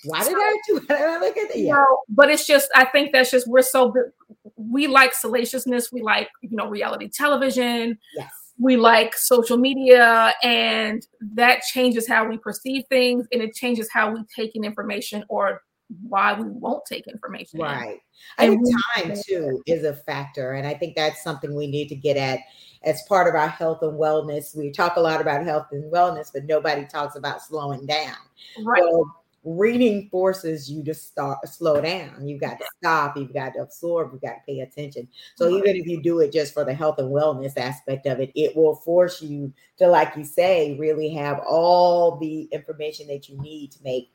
[0.05, 0.81] why did I do?
[0.91, 1.57] I look at it?
[1.57, 3.95] You know, but it's just I think that's just we're so
[4.57, 5.93] we like salaciousness.
[5.93, 7.99] We like you know reality television.
[8.17, 8.31] Yes.
[8.59, 14.13] We like social media, and that changes how we perceive things, and it changes how
[14.13, 15.63] we take in information or
[16.09, 17.61] why we won't take information.
[17.61, 17.99] Right.
[18.39, 21.97] I think time too is a factor, and I think that's something we need to
[21.97, 22.41] get at
[22.85, 24.57] as part of our health and wellness.
[24.57, 28.17] We talk a lot about health and wellness, but nobody talks about slowing down.
[28.65, 28.83] Right.
[28.83, 32.27] Well, reading forces you to start slow down.
[32.27, 35.09] You've got to stop, you've got to absorb, you've got to pay attention.
[35.35, 38.31] So even if you do it just for the health and wellness aspect of it,
[38.37, 43.37] it will force you to, like you say, really have all the information that you
[43.41, 44.13] need to make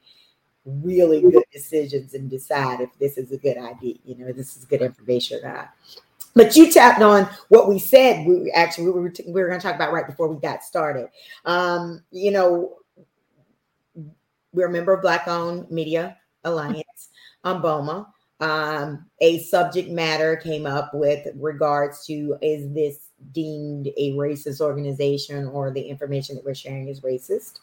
[0.68, 4.66] really good decisions and decide if this is a good idea, you know, this is
[4.66, 5.70] good information or not.
[6.36, 8.28] But you tapped on what we said.
[8.28, 11.08] We actually we were, we were going to talk about right before we got started.
[11.46, 12.76] Um, you know,
[14.54, 17.10] we're a member of Black Owned Media Alliance
[17.44, 18.08] on BOMA.
[18.40, 25.48] Um, a subject matter came up with regards to is this deemed a racist organization
[25.48, 27.60] or the information that we're sharing is racist.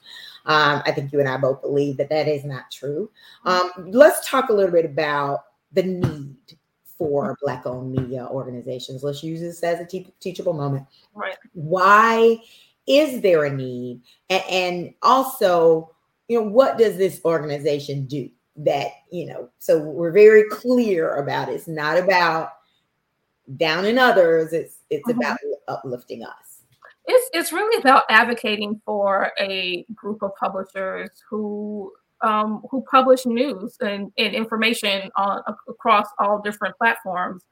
[0.47, 3.11] Um, I think you and I both believe that that is not true.
[3.45, 6.37] Um, let's talk a little bit about the need
[6.99, 9.03] for Black owned media organizations.
[9.03, 10.87] Let's use this as a te- teachable moment.
[11.15, 11.37] Right.
[11.53, 12.39] Why
[12.87, 14.03] is there a need?
[14.31, 15.91] and, and also,
[16.29, 21.49] you know, what does this organization do that, you know, so we're very clear about
[21.49, 21.53] it.
[21.53, 22.51] It's not about
[23.57, 25.21] downing others, it's it's mm-hmm.
[25.21, 26.63] about uplifting us.
[27.07, 33.77] It's it's really about advocating for a group of publishers who um, who publish news
[33.81, 37.43] and, and information on across all different platforms,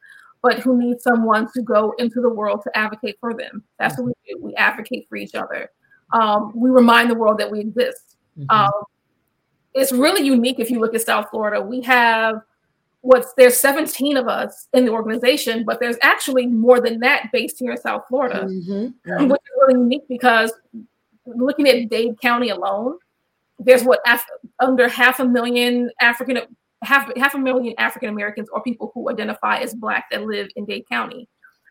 [0.42, 3.62] but who need someone to go into the world to advocate for them.
[3.78, 4.04] That's mm-hmm.
[4.04, 4.42] what we do.
[4.42, 5.70] We advocate for each other.
[6.12, 8.16] Um, we remind the world that we exist.
[8.38, 8.50] Mm-hmm.
[8.50, 8.72] Um,
[9.74, 11.60] it's really unique if you look at South Florida.
[11.60, 12.36] We have
[13.02, 17.58] what's there's 17 of us in the organization, but there's actually more than that based
[17.58, 19.28] here in South Florida, mm-hmm.
[19.28, 20.52] Which is really unique because
[21.26, 22.98] looking at Dade County alone,
[23.58, 24.26] there's what Af-
[24.60, 26.40] under half a million African
[26.82, 30.64] half half a million African Americans or people who identify as Black that live in
[30.64, 31.28] Dade County.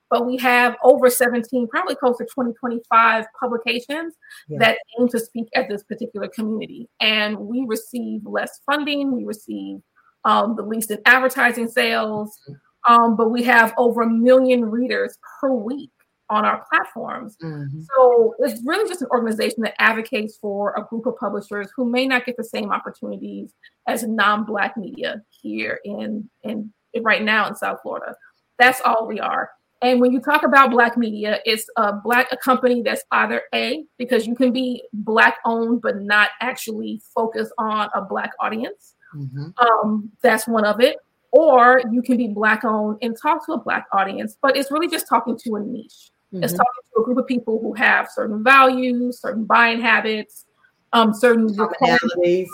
[0.09, 4.13] But we have over 17, probably close to 20, 25 publications
[4.49, 4.59] yeah.
[4.59, 6.89] that aim to speak at this particular community.
[6.99, 9.79] And we receive less funding, we receive
[10.25, 12.39] um, the least in advertising sales,
[12.87, 15.91] um, but we have over a million readers per week
[16.31, 17.35] on our platforms.
[17.43, 17.81] Mm-hmm.
[17.95, 22.07] So it's really just an organization that advocates for a group of publishers who may
[22.07, 23.53] not get the same opportunities
[23.87, 28.15] as non-black media here in in right now in South Florida.
[28.57, 29.49] That's all we are.
[29.81, 33.83] And when you talk about black media, it's a black a company that's either a
[33.97, 38.95] because you can be black owned but not actually focus on a black audience.
[39.15, 39.49] Mm-hmm.
[39.57, 40.97] Um, that's one of it.
[41.31, 44.89] Or you can be black owned and talk to a black audience, but it's really
[44.89, 46.11] just talking to a niche.
[46.33, 46.43] Mm-hmm.
[46.43, 50.45] It's talking to a group of people who have certain values, certain buying habits,
[50.91, 52.49] um, certain personalities,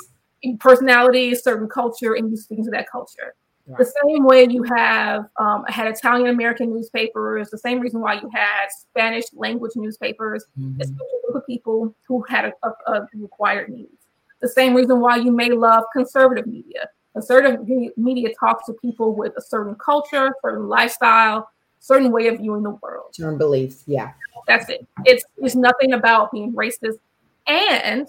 [0.60, 3.34] personalities, certain culture, and you speaking to that culture.
[3.66, 3.80] Right.
[3.80, 8.30] The same way you have um, had Italian American newspapers, the same reason why you
[8.34, 10.80] had Spanish language newspapers, mm-hmm.
[10.80, 13.97] it's a group of people who had a, a, a required needs.
[14.42, 16.90] The same reason why you may love conservative media.
[17.14, 22.64] Conservative media talks to people with a certain culture, certain lifestyle, certain way of viewing
[22.64, 23.16] the world.
[23.16, 24.14] Certain beliefs, yeah.
[24.48, 24.86] That's it.
[25.06, 27.00] It's it's nothing about being racist.
[27.48, 28.08] And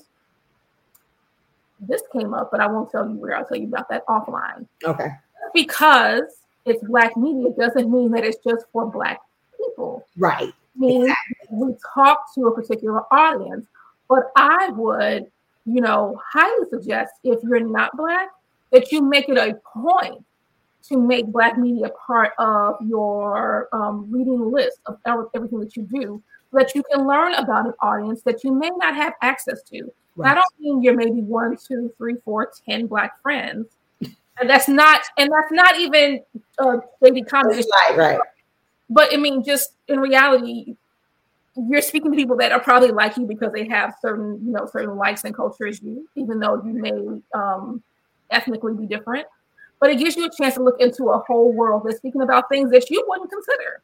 [1.80, 3.36] this came up, but I won't tell you where.
[3.36, 4.66] I'll tell you about that offline.
[4.84, 5.08] Okay.
[5.54, 6.22] Because
[6.66, 9.20] it's black media doesn't mean that it's just for black
[9.56, 10.06] people.
[10.16, 10.52] Right.
[10.76, 11.46] means exactly.
[11.50, 13.66] we talk to a particular audience,
[14.08, 15.30] but I would,
[15.68, 18.28] you know, highly suggest if you're not black,
[18.72, 20.24] that you make it a point
[20.88, 26.22] to make Black media part of your um, reading list of everything that you do,
[26.50, 29.92] so that you can learn about an audience that you may not have access to.
[30.16, 30.32] Right.
[30.32, 33.66] I don't mean you're maybe one, two, three, four, ten Black friends,
[34.00, 36.20] and that's not, and that's not even
[36.58, 37.64] uh, shady comment.
[37.88, 38.18] Right, right.
[38.88, 40.76] But I mean, just in reality,
[41.68, 44.66] you're speaking to people that are probably like you because they have certain, you know,
[44.66, 47.82] certain likes and culture as you, even though you may um,
[48.30, 49.26] ethnically be different
[49.80, 52.48] but it gives you a chance to look into a whole world that's speaking about
[52.48, 53.82] things that you wouldn't consider,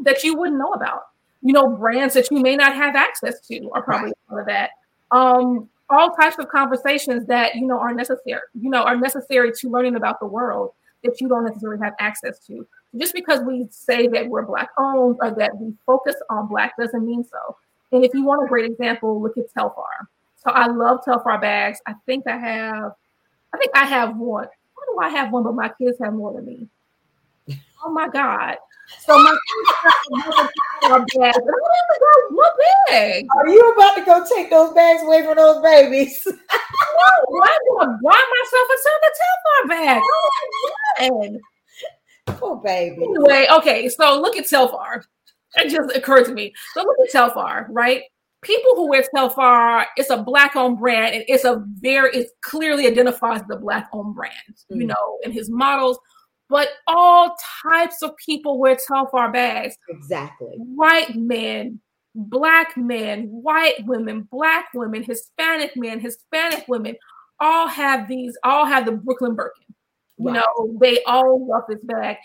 [0.00, 1.08] that you wouldn't know about.
[1.42, 4.70] You know, brands that you may not have access to are probably part of that.
[5.10, 9.68] Um, all types of conversations that you know are necessary, you know, are necessary to
[9.68, 10.72] learning about the world
[11.02, 12.66] that you don't necessarily have access to.
[12.98, 17.06] Just because we say that we're black owned or that we focus on black doesn't
[17.06, 17.56] mean so.
[17.92, 20.06] And if you want a great example, look at Telfar.
[20.36, 21.80] So I love Telfar bags.
[21.86, 22.92] I think I have,
[23.52, 26.32] I think I have one Why do I have one, but my kids have more
[26.32, 26.68] than me?
[27.84, 28.56] Oh my God.
[28.98, 30.30] So my kids
[30.82, 31.38] have bags.
[32.30, 32.56] What
[32.88, 33.26] bag?
[33.36, 36.22] Are you about to go take those bags away from those babies?
[36.26, 40.02] no, I'm gonna buy myself a Telfar bag.
[41.00, 41.38] Oh
[42.38, 42.96] Poor baby.
[43.02, 45.04] Anyway, okay, so look at Telfar.
[45.56, 46.52] It just occurred to me.
[46.74, 48.02] So look at Telfar, right?
[48.42, 52.86] people who wear Telfar, it's a black owned brand and it's a very, it clearly
[52.86, 54.80] identifies the black owned brand, mm-hmm.
[54.80, 54.88] you mm.
[54.88, 55.98] know, in his models.
[56.48, 59.76] But all types of people wear Telfar bags.
[59.88, 60.54] Exactly.
[60.56, 61.80] White men,
[62.14, 66.96] black men, white women, black women, Hispanic men, Hispanic women,
[67.38, 69.74] all have these, all have the Brooklyn Birkin.
[70.26, 72.16] You know, they all love this bag.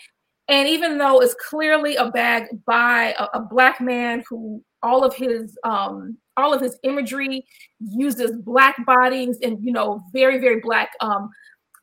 [0.48, 5.14] And even though it's clearly a bag by a, a black man who all of
[5.14, 7.44] his um, all of his imagery
[7.80, 11.30] uses black bodies and you know very very black um,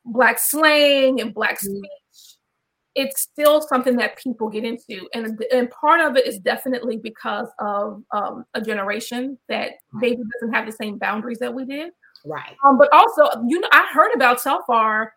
[0.06, 1.78] black slang and black mm-hmm.
[1.78, 1.90] speech.
[1.90, 2.38] Mm.
[2.96, 7.48] It's still something that people get into, and and part of it is definitely because
[7.60, 11.92] of um, a generation that maybe doesn't have the same boundaries that we did.
[12.26, 12.56] Right.
[12.66, 15.08] Um, but also, you know, I heard about Telfar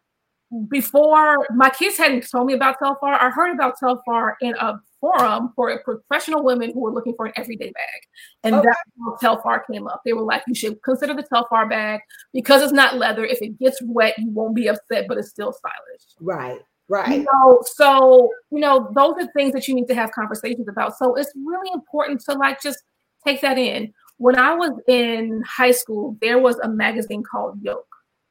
[0.69, 3.21] before my kids hadn't told me about Telfar.
[3.21, 7.33] I heard about Telfar in a forum for professional women who were looking for an
[7.37, 8.01] everyday bag.
[8.45, 8.69] And okay.
[8.69, 10.03] that's how Telfar came up.
[10.05, 12.01] They were like, you should consider the Telfar bag
[12.33, 13.25] because it's not leather.
[13.25, 16.03] If it gets wet, you won't be upset, but it's still stylish.
[16.21, 16.61] Right.
[16.89, 17.19] Right.
[17.19, 20.97] You know, so, you know, those are things that you need to have conversations about.
[20.97, 22.79] So it's really important to like just
[23.27, 23.93] take that in.
[24.19, 27.86] When I was in high school, there was a magazine called Yolk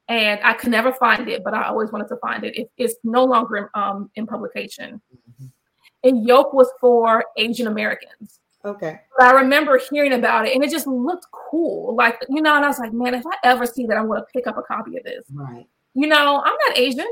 [0.08, 2.56] and I could never find it, but I always wanted to find it.
[2.56, 5.00] it it's no longer um, in publication.
[5.14, 5.46] Mm-hmm
[6.06, 8.40] and Yolk was for Asian Americans.
[8.64, 9.00] Okay.
[9.18, 11.94] But I remember hearing about it and it just looked cool.
[11.94, 14.20] Like, you know, and I was like, man, if I ever see that, I'm going
[14.20, 15.24] to pick up a copy of this.
[15.32, 15.66] Right.
[15.94, 17.06] You know, I'm not Asian.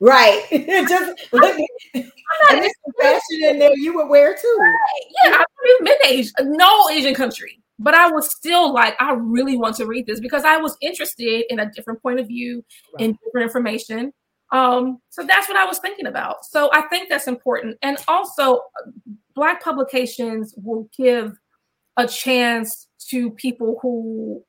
[0.00, 0.44] Right.
[0.88, 1.58] just look
[1.94, 2.70] I'm not
[3.00, 4.58] fashion in there you would wear too.
[4.60, 5.12] Right.
[5.24, 7.60] Yeah, I've been to Asian, no Asian country.
[7.78, 11.44] But I was still like, I really want to read this because I was interested
[11.50, 12.64] in a different point of view,
[12.94, 13.06] right.
[13.06, 14.12] in different information.
[14.52, 16.44] Um, so that's what I was thinking about.
[16.44, 17.76] So I think that's important.
[17.82, 18.60] And also,
[19.34, 21.36] Black publications will give
[21.96, 24.42] a chance to people who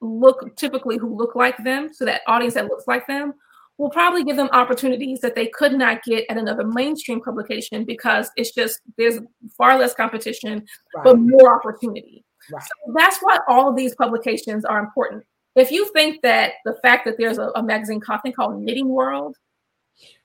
[0.00, 3.34] look typically who look like them, so that audience that looks like them
[3.78, 8.30] will probably give them opportunities that they could not get at another mainstream publication because
[8.36, 9.18] it's just there's
[9.56, 10.64] far less competition,
[10.94, 11.04] right.
[11.04, 12.24] but more opportunity.
[12.50, 12.62] Right.
[12.62, 15.24] So that's why all of these publications are important.
[15.54, 19.36] If you think that the fact that there's a, a magazine thing called Knitting World,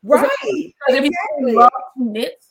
[0.03, 0.29] right?
[0.43, 1.53] Exactly.
[1.53, 2.43] Love knit.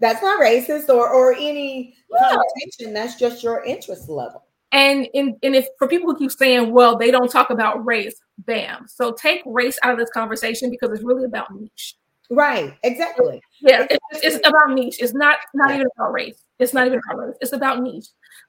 [0.00, 2.36] That's not racist or or any yeah.
[2.36, 2.92] competition.
[2.92, 4.44] That's just your interest level.
[4.72, 8.16] And in and if for people who keep saying, well, they don't talk about race,
[8.38, 8.86] bam.
[8.88, 11.94] So take race out of this conversation because it's really about niche.
[12.30, 12.74] Right.
[12.82, 13.40] Exactly.
[13.60, 13.82] Yeah.
[13.82, 13.98] Exactly.
[14.12, 14.96] It's, it's, about niche.
[15.00, 16.42] It's not not even about race.
[16.58, 17.36] It's not even about race.
[17.40, 18.06] It's about niche.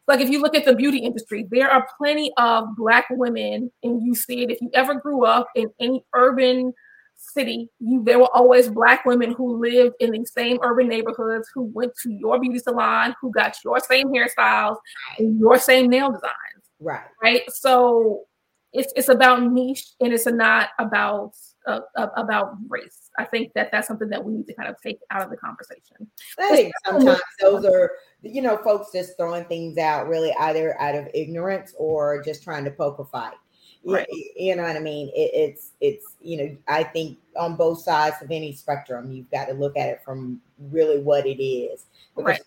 [0.08, 4.06] Like if you look at the beauty industry, there are plenty of black women, and
[4.06, 4.51] you see it.
[4.51, 6.74] If you ever grew up in any urban
[7.16, 11.64] city, you there were always black women who lived in these same urban neighborhoods, who
[11.74, 14.78] went to your beauty salon, who got your same hairstyles
[15.18, 16.34] and your same nail designs.
[16.80, 17.06] Right.
[17.24, 17.41] Right.
[17.51, 18.26] So
[18.74, 21.32] it's it's about niche, and it's not about
[21.66, 23.10] uh, about race.
[23.18, 25.38] I think that that's something that we need to kind of take out of the
[25.38, 26.12] conversation.
[26.38, 27.91] I think sometimes those are,
[28.26, 32.65] you know, folks just throwing things out really either out of ignorance or just trying
[32.65, 33.36] to poke a fight.
[33.84, 34.07] Right.
[34.11, 35.09] You, you know what I mean?
[35.15, 39.45] It, it's it's you know I think on both sides of any spectrum, you've got
[39.45, 42.41] to look at it from really what it is because right.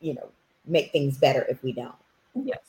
[0.00, 0.28] you know
[0.66, 1.94] make things better if we don't.
[2.34, 2.60] Yes.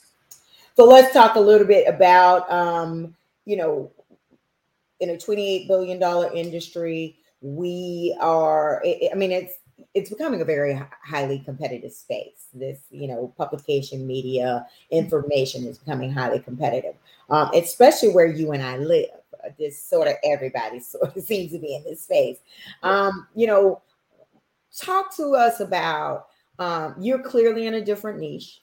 [0.76, 3.92] So let's talk a little bit about um, you know
[5.00, 9.56] in a 28 billion dollar industry we are i mean it's
[9.96, 12.48] it's becoming a very highly competitive space.
[12.54, 16.96] This you know publication media information is becoming highly competitive
[17.30, 19.10] um, especially where you and i live.
[19.60, 22.38] This sort of everybody sort of seems to be in this space.
[22.84, 23.82] Um, you know
[24.78, 26.28] talk to us about
[26.60, 28.60] um, you're clearly in a different niche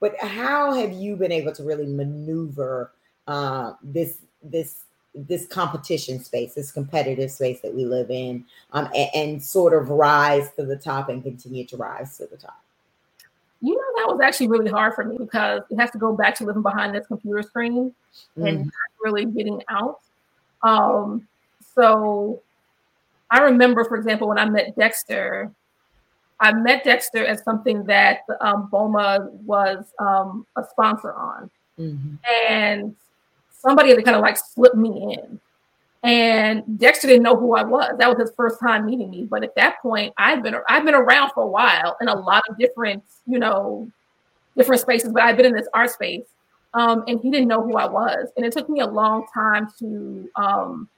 [0.00, 2.92] but how have you been able to really maneuver
[3.26, 9.10] uh, this this this competition space, this competitive space that we live in, um, and,
[9.14, 12.62] and, sort of rise to the top and continue to rise to the top?
[13.60, 16.36] You know, that was actually really hard for me because it has to go back
[16.36, 17.92] to living behind this computer screen
[18.38, 18.46] mm-hmm.
[18.46, 20.00] and really getting out.
[20.62, 21.26] Um,
[21.74, 22.40] so
[23.30, 25.50] I remember, for example, when I met Dexter,
[26.40, 31.50] I met Dexter as something that um, BOMA was um, a sponsor on.
[31.78, 32.14] Mm-hmm.
[32.48, 32.96] And
[33.60, 35.40] somebody that kind of like slipped me in.
[36.02, 37.94] And Dexter didn't know who I was.
[37.98, 39.24] That was his first time meeting me.
[39.24, 42.42] But at that point, I've been I've been around for a while in a lot
[42.48, 43.90] of different, you know,
[44.56, 45.12] different spaces.
[45.12, 46.24] But I've been in this art space,
[46.72, 48.30] um, and he didn't know who I was.
[48.36, 50.88] And it took me a long time to um,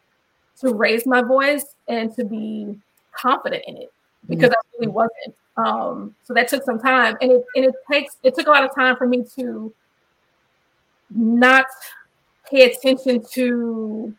[0.61, 2.79] to raise my voice and to be
[3.13, 3.93] confident in it
[4.29, 4.55] because mm-hmm.
[4.55, 5.35] I really wasn't.
[5.57, 8.65] Um, so that took some time, and it and it takes it took a lot
[8.65, 9.75] of time for me to
[11.11, 11.67] not
[12.51, 14.15] pay attention to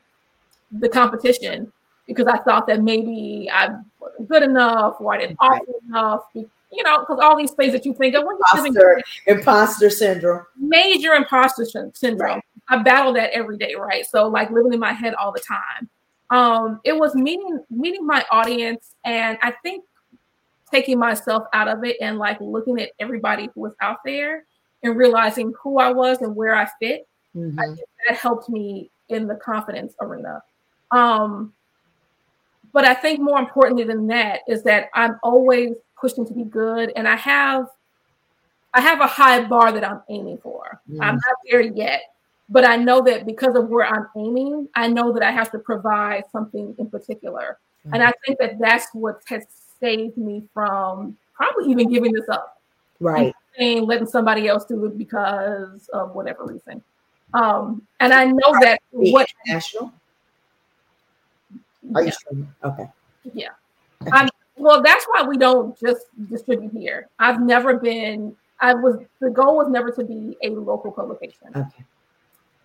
[0.71, 1.71] the competition
[2.07, 3.69] because I thought that maybe I
[3.99, 6.21] wasn't good enough or I didn't offer enough.
[6.33, 10.45] You know, because all these things that you think of when you're imposter, imposter syndrome,
[10.57, 12.35] major imposter syndrome.
[12.35, 12.43] Right.
[12.69, 14.05] I battle that every day, right?
[14.05, 15.89] So, like living in my head all the time.
[16.31, 19.85] Um, it was meeting meeting my audience, and I think
[20.71, 24.45] taking myself out of it and like looking at everybody who was out there
[24.81, 27.57] and realizing who I was and where I fit Mm-hmm.
[28.07, 30.43] That helped me in the confidence arena.
[30.91, 31.53] Um,
[32.71, 36.91] but I think more importantly than that is that I'm always pushing to be good,
[36.95, 37.67] and I have
[38.73, 40.79] I have a high bar that I'm aiming for.
[40.89, 41.01] Mm-hmm.
[41.01, 42.01] I'm not there yet,
[42.49, 45.59] but I know that because of where I'm aiming, I know that I have to
[45.59, 47.93] provide something in particular, mm-hmm.
[47.93, 49.45] and I think that that's what has
[49.79, 52.61] saved me from probably even giving this up.
[52.99, 53.33] Right.
[53.59, 56.81] And letting somebody else do it because of whatever reason.
[57.33, 59.91] Um, and I know that what national.
[61.95, 62.47] Are you sure?
[62.63, 62.87] Okay.
[63.33, 63.49] Yeah.
[64.11, 67.07] I'm, well, that's why we don't just distribute here.
[67.19, 68.35] I've never been.
[68.59, 71.47] I was the goal was never to be a local publication.
[71.55, 71.83] Okay.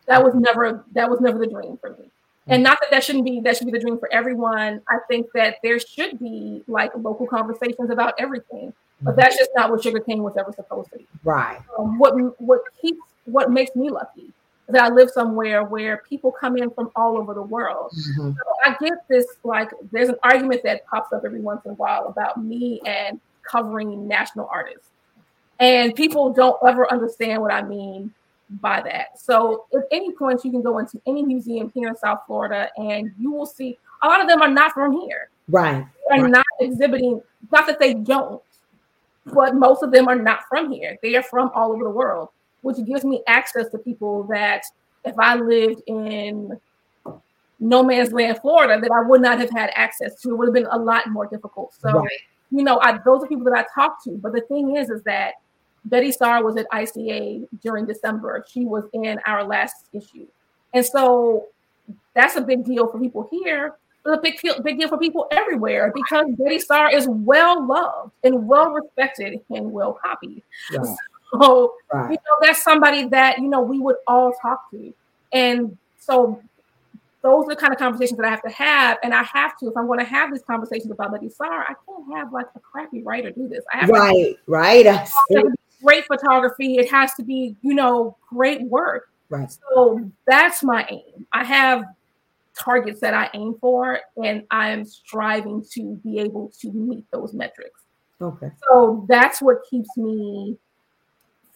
[0.07, 1.97] That was never that was never the dream for me.
[1.97, 2.53] Mm-hmm.
[2.53, 4.83] And not that that shouldn't be that should be the dream for everyone.
[4.89, 9.21] I think that there should be like local conversations about everything, but mm-hmm.
[9.21, 11.07] that's just not what Sugarcane was ever supposed to be.
[11.25, 11.59] Right.
[11.79, 14.33] Um, what what keeps what makes me lucky
[14.69, 17.93] that I live somewhere where people come in from all over the world.
[17.93, 18.33] Mm-hmm.
[18.33, 21.75] So I get this like there's an argument that pops up every once in a
[21.75, 24.89] while about me and covering national artists.
[25.61, 28.13] And people don't ever understand what I mean
[28.61, 29.19] by that.
[29.19, 33.13] So at any point you can go into any museum here in South Florida and
[33.19, 35.31] you will see a lot of them are not from here.
[35.49, 35.85] Right.
[36.09, 36.31] They're right.
[36.31, 38.43] not exhibiting, not that they don't,
[39.27, 40.99] but most of them are not from here.
[41.03, 42.29] They are from all over the world,
[42.63, 44.63] which gives me access to people that
[45.05, 46.59] if I lived in
[47.61, 50.31] no man's land, Florida, that I would not have had access to.
[50.31, 51.75] It would have been a lot more difficult.
[51.75, 52.11] So, right.
[52.51, 54.11] you know, I, those are people that I talk to.
[54.13, 55.35] But the thing is, is that
[55.89, 58.45] Betye Saar was at ICA during December.
[58.49, 60.27] She was in our last issue.
[60.75, 61.47] And so
[62.15, 63.75] that's a big deal for people here.
[64.05, 68.13] But a big, deal, big deal for people everywhere because Betye Saar is well loved
[68.23, 70.43] and well respected and well copied.
[70.71, 70.95] Yeah.
[71.33, 72.11] So, right.
[72.11, 74.93] you know, that's somebody that, you know, we would all talk to.
[75.33, 76.43] And so
[77.23, 78.99] those are the kind of conversations that I have to have.
[79.03, 81.75] And I have to, if I'm going to have these conversations about Betye Saar, I
[81.87, 83.65] can't have like a crappy writer do this.
[83.73, 85.47] I have right, to, right.
[85.83, 86.77] great photography.
[86.77, 89.11] It has to be, you know, great work.
[89.29, 89.51] Right.
[89.73, 91.27] So that's my aim.
[91.33, 91.85] I have
[92.59, 97.35] targets that I aim for, and I am striving to be able to meet those
[97.35, 97.83] metrics.
[98.21, 98.51] Okay.
[98.69, 100.57] So that's what keeps me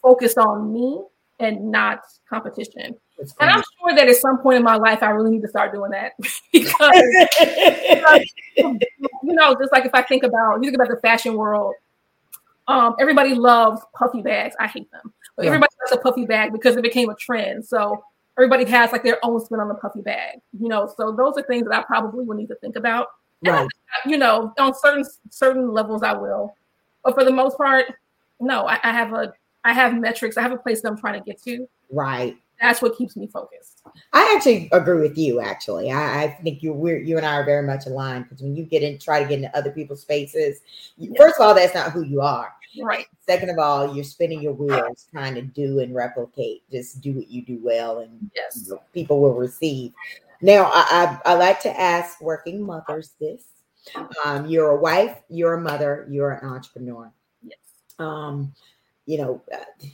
[0.02, 1.00] focused on me
[1.38, 2.96] and not competition.
[3.40, 5.72] And I'm sure that at some point in my life, I really need to start
[5.72, 6.12] doing that
[6.52, 7.02] because,
[8.56, 8.78] you
[9.22, 11.74] know, just like if I think about, you think about the fashion world,
[12.68, 14.54] um, everybody loves puffy bags.
[14.58, 15.48] I hate them, but yeah.
[15.48, 17.64] everybody loves a puffy bag because it became a trend.
[17.64, 18.02] So
[18.38, 20.92] everybody has like their own spin on the puffy bag, you know.
[20.96, 23.08] So those are things that I probably will need to think about.
[23.44, 23.66] Right.
[23.66, 26.54] I, you know, on certain certain levels, I will,
[27.04, 27.86] but for the most part,
[28.40, 28.66] no.
[28.66, 29.32] I, I have a
[29.64, 30.36] I have metrics.
[30.36, 31.68] I have a place that I'm trying to get to.
[31.90, 32.36] Right.
[32.60, 33.82] That's what keeps me focused.
[34.12, 35.40] I actually agree with you.
[35.40, 38.54] Actually, I, I think you we're you and I are very much aligned because when
[38.54, 40.60] you get in, try to get into other people's spaces.
[40.96, 42.52] You, first of all, that's not who you are.
[42.80, 43.06] Right.
[43.26, 46.62] Second of all, you're spinning your wheels trying to do and replicate.
[46.70, 49.92] Just do what you do well, and yes, you know, people will receive.
[50.40, 53.44] Now, I, I, I like to ask working mothers this:
[54.24, 57.12] um, You're a wife, you're a mother, you're an entrepreneur.
[57.42, 57.58] Yes.
[57.98, 58.54] Um,
[59.06, 59.42] you know.
[59.52, 59.86] Uh,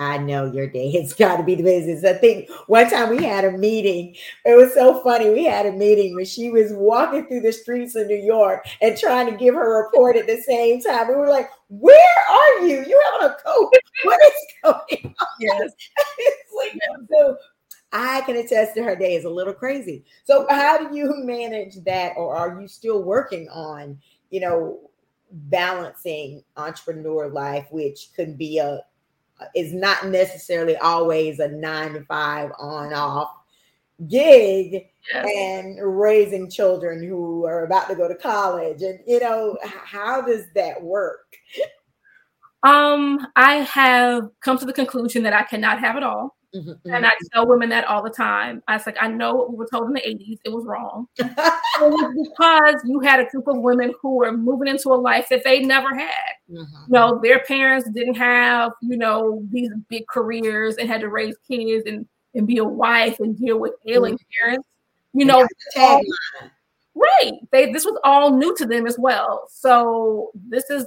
[0.00, 2.04] I know your day has got to be the business.
[2.04, 4.16] I think one time we had a meeting.
[4.44, 5.30] It was so funny.
[5.30, 8.98] We had a meeting when she was walking through the streets of New York and
[8.98, 11.08] trying to give her report at the same time.
[11.08, 12.84] We were like, Where are you?
[12.86, 13.72] You having a coat?
[14.04, 15.26] What is going on?
[15.40, 15.72] Yes.
[16.56, 16.78] like,
[17.10, 17.36] so
[17.92, 20.04] I can attest to her day is a little crazy.
[20.24, 23.98] So how do you manage that or are you still working on,
[24.30, 24.90] you know,
[25.34, 28.80] balancing entrepreneur life, which could be a
[29.54, 33.34] is not necessarily always a nine to five on off
[34.08, 35.26] gig yes.
[35.36, 38.82] and raising children who are about to go to college.
[38.82, 41.36] And you know how does that work?
[42.62, 46.80] Um i have come to the conclusion that i cannot have it all Mm-hmm, and
[46.84, 47.04] mm-hmm.
[47.04, 48.62] I tell women that all the time.
[48.68, 51.08] I was like, I know what we were told in the 80s, it was wrong.
[51.18, 51.32] it
[51.80, 55.42] was because you had a group of women who were moving into a life that
[55.42, 56.32] they never had.
[56.50, 56.60] Mm-hmm.
[56.60, 61.36] You know, their parents didn't have, you know, these big careers and had to raise
[61.48, 64.44] kids and, and be a wife and deal with ailing mm-hmm.
[64.44, 64.68] parents.
[65.12, 65.46] You know,
[65.76, 66.00] all,
[66.94, 67.32] right.
[67.52, 69.48] They this was all new to them as well.
[69.48, 70.86] So this is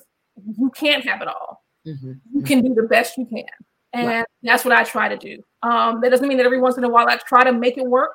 [0.58, 1.64] you can't have it all.
[1.86, 2.14] Mm-hmm.
[2.34, 3.46] You can do the best you can.
[3.94, 4.26] And right.
[4.44, 5.42] that's what I try to do.
[5.64, 7.86] Um, that doesn't mean that every once in a while I try to make it
[7.86, 8.14] work,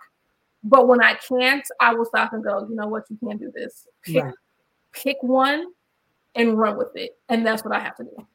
[0.63, 3.51] but when I can't, I will stop and go, you know what, you can't do
[3.55, 3.87] this.
[4.05, 4.35] Pick, right.
[4.93, 5.67] pick one
[6.35, 7.17] and run with it.
[7.29, 8.27] And that's what I have to do.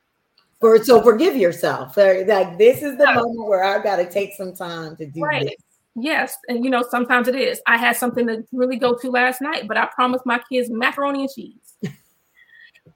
[0.60, 1.96] For so forgive yourself.
[1.98, 3.16] Like this is the yeah.
[3.16, 5.44] moment where I've got to take some time to do right.
[5.44, 5.56] this.
[6.00, 7.60] Yes, and you know sometimes it is.
[7.66, 11.22] I had something to really go to last night, but I promised my kids macaroni
[11.22, 11.76] and cheese.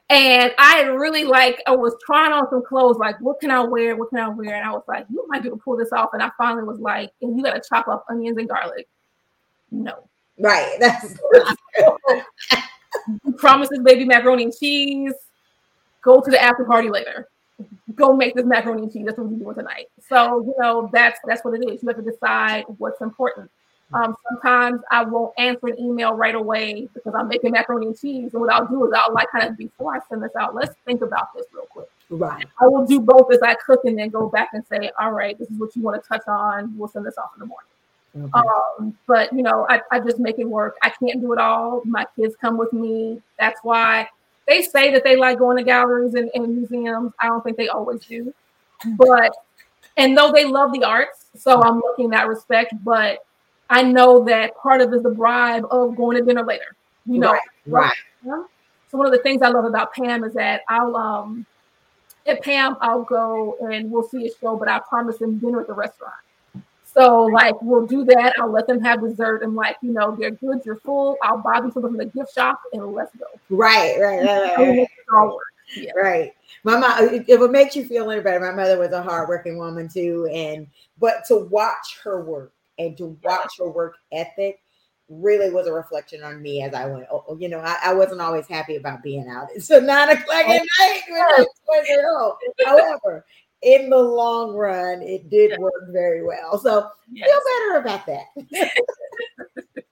[0.09, 3.95] And I really like, I was trying on some clothes, like, what can I wear?
[3.95, 4.55] What can I wear?
[4.55, 6.09] And I was like, you might be able to pull this off.
[6.13, 8.87] And I finally was like, and you got to chop up onions and garlic.
[9.71, 10.07] No.
[10.37, 10.77] Right.
[10.79, 11.17] That's
[13.37, 15.13] promises baby macaroni and cheese.
[16.01, 17.27] Go to the after party later.
[17.95, 19.05] Go make this macaroni and cheese.
[19.05, 19.87] That's what we're doing tonight.
[20.07, 21.81] So, you know, that's that's what it is.
[21.83, 23.49] You have to decide what's important.
[23.93, 28.31] Um, sometimes I won't answer an email right away because I'm making macaroni and cheese.
[28.33, 30.73] And what I'll do is I'll like kind of before I send this out, let's
[30.85, 31.89] think about this real quick.
[32.09, 32.45] Right.
[32.61, 35.37] I will do both as I cook and then go back and say, all right,
[35.37, 36.77] this is what you want to touch on.
[36.77, 37.67] We'll send this off in the morning.
[38.17, 38.47] Okay.
[38.79, 40.77] Um, but you know, I, I just make it work.
[40.83, 41.81] I can't do it all.
[41.85, 43.21] My kids come with me.
[43.39, 44.09] That's why
[44.47, 47.13] they say that they like going to galleries and, and museums.
[47.19, 48.33] I don't think they always do.
[48.97, 49.33] But
[49.97, 53.19] and though they love the arts, so I'm looking that respect, but
[53.71, 56.75] I know that part of it is the bribe of going to dinner later.
[57.05, 57.95] You know, right?
[58.21, 58.45] right.
[58.89, 61.45] So one of the things I love about PAMM is that I'll um
[62.27, 65.67] at PAMM, I'll go and we'll see a show, but I promise them dinner at
[65.67, 66.13] the restaurant.
[66.83, 68.33] So like we'll do that.
[68.37, 71.17] I'll let them have dessert and like you know they're good, you're full.
[71.23, 73.25] I'll buy them something from the gift shop and let's go.
[73.49, 74.87] Right, right, right, right.
[75.09, 75.31] Right.
[75.77, 75.91] Yeah.
[75.95, 76.33] right.
[76.65, 78.41] My mom, it would make you feel any better.
[78.41, 80.67] My mother was a hardworking woman too, and
[80.99, 82.51] but to watch her work
[82.81, 84.59] and to watch her work ethic
[85.09, 87.05] really was a reflection on me as I went.
[87.11, 89.49] Oh, oh you know, I, I wasn't always happy about being out.
[89.59, 93.25] So nine o'clock at night when I was However,
[93.61, 96.57] in the long run, it did work very well.
[96.59, 97.29] So yes.
[97.29, 99.83] feel better about that.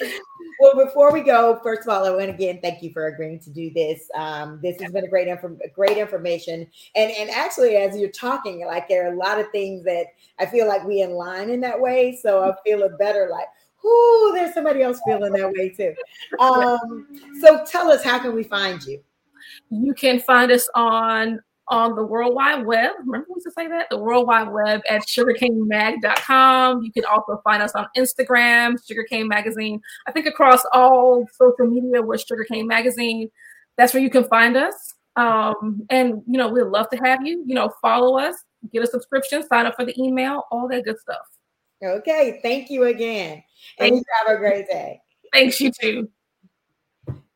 [0.62, 3.40] well, before we go, first of all, I want to again thank you for agreeing
[3.40, 4.08] to do this.
[4.14, 8.64] Um, this has been a great, inf- great information, and and actually, as you're talking,
[8.64, 10.06] like there are a lot of things that
[10.38, 12.16] I feel like we in line in that way.
[12.22, 13.46] So I feel it better, like.
[13.84, 15.92] Ooh, there's somebody else feeling that way too.
[16.38, 17.08] Um,
[17.40, 19.02] so tell us, how can we find you?
[19.70, 21.40] You can find us on
[21.72, 22.92] on the World Wide Web.
[23.00, 23.88] Remember we used to say that?
[23.90, 26.82] The World Wide Web at sugarcanemag.com.
[26.82, 29.80] You can also find us on Instagram, Sugarcane Magazine.
[30.06, 33.30] I think across all social media with Sugarcane Magazine.
[33.78, 34.74] That's where you can find us.
[35.16, 38.36] Um, and you know, we'd love to have you, you know, follow us,
[38.70, 41.26] get a subscription, sign up for the email, all that good stuff.
[41.82, 42.38] Okay.
[42.42, 43.42] Thank you again.
[43.78, 45.00] And you have a great day.
[45.32, 46.10] Thanks, you too.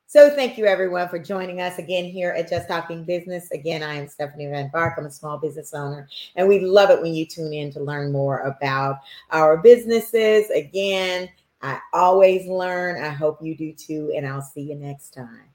[0.09, 3.51] So thank you everyone for joining us again here at Just Talking Business.
[3.51, 4.95] Again, I am Stephanie Van Vark.
[4.97, 8.13] I'm a small business owner, and we love it when you tune in to learn
[8.13, 9.01] more about
[9.33, 10.49] our businesses.
[10.51, 11.29] Again,
[11.61, 13.03] I always learn.
[13.03, 15.49] I hope you do too, and I'll see you next time.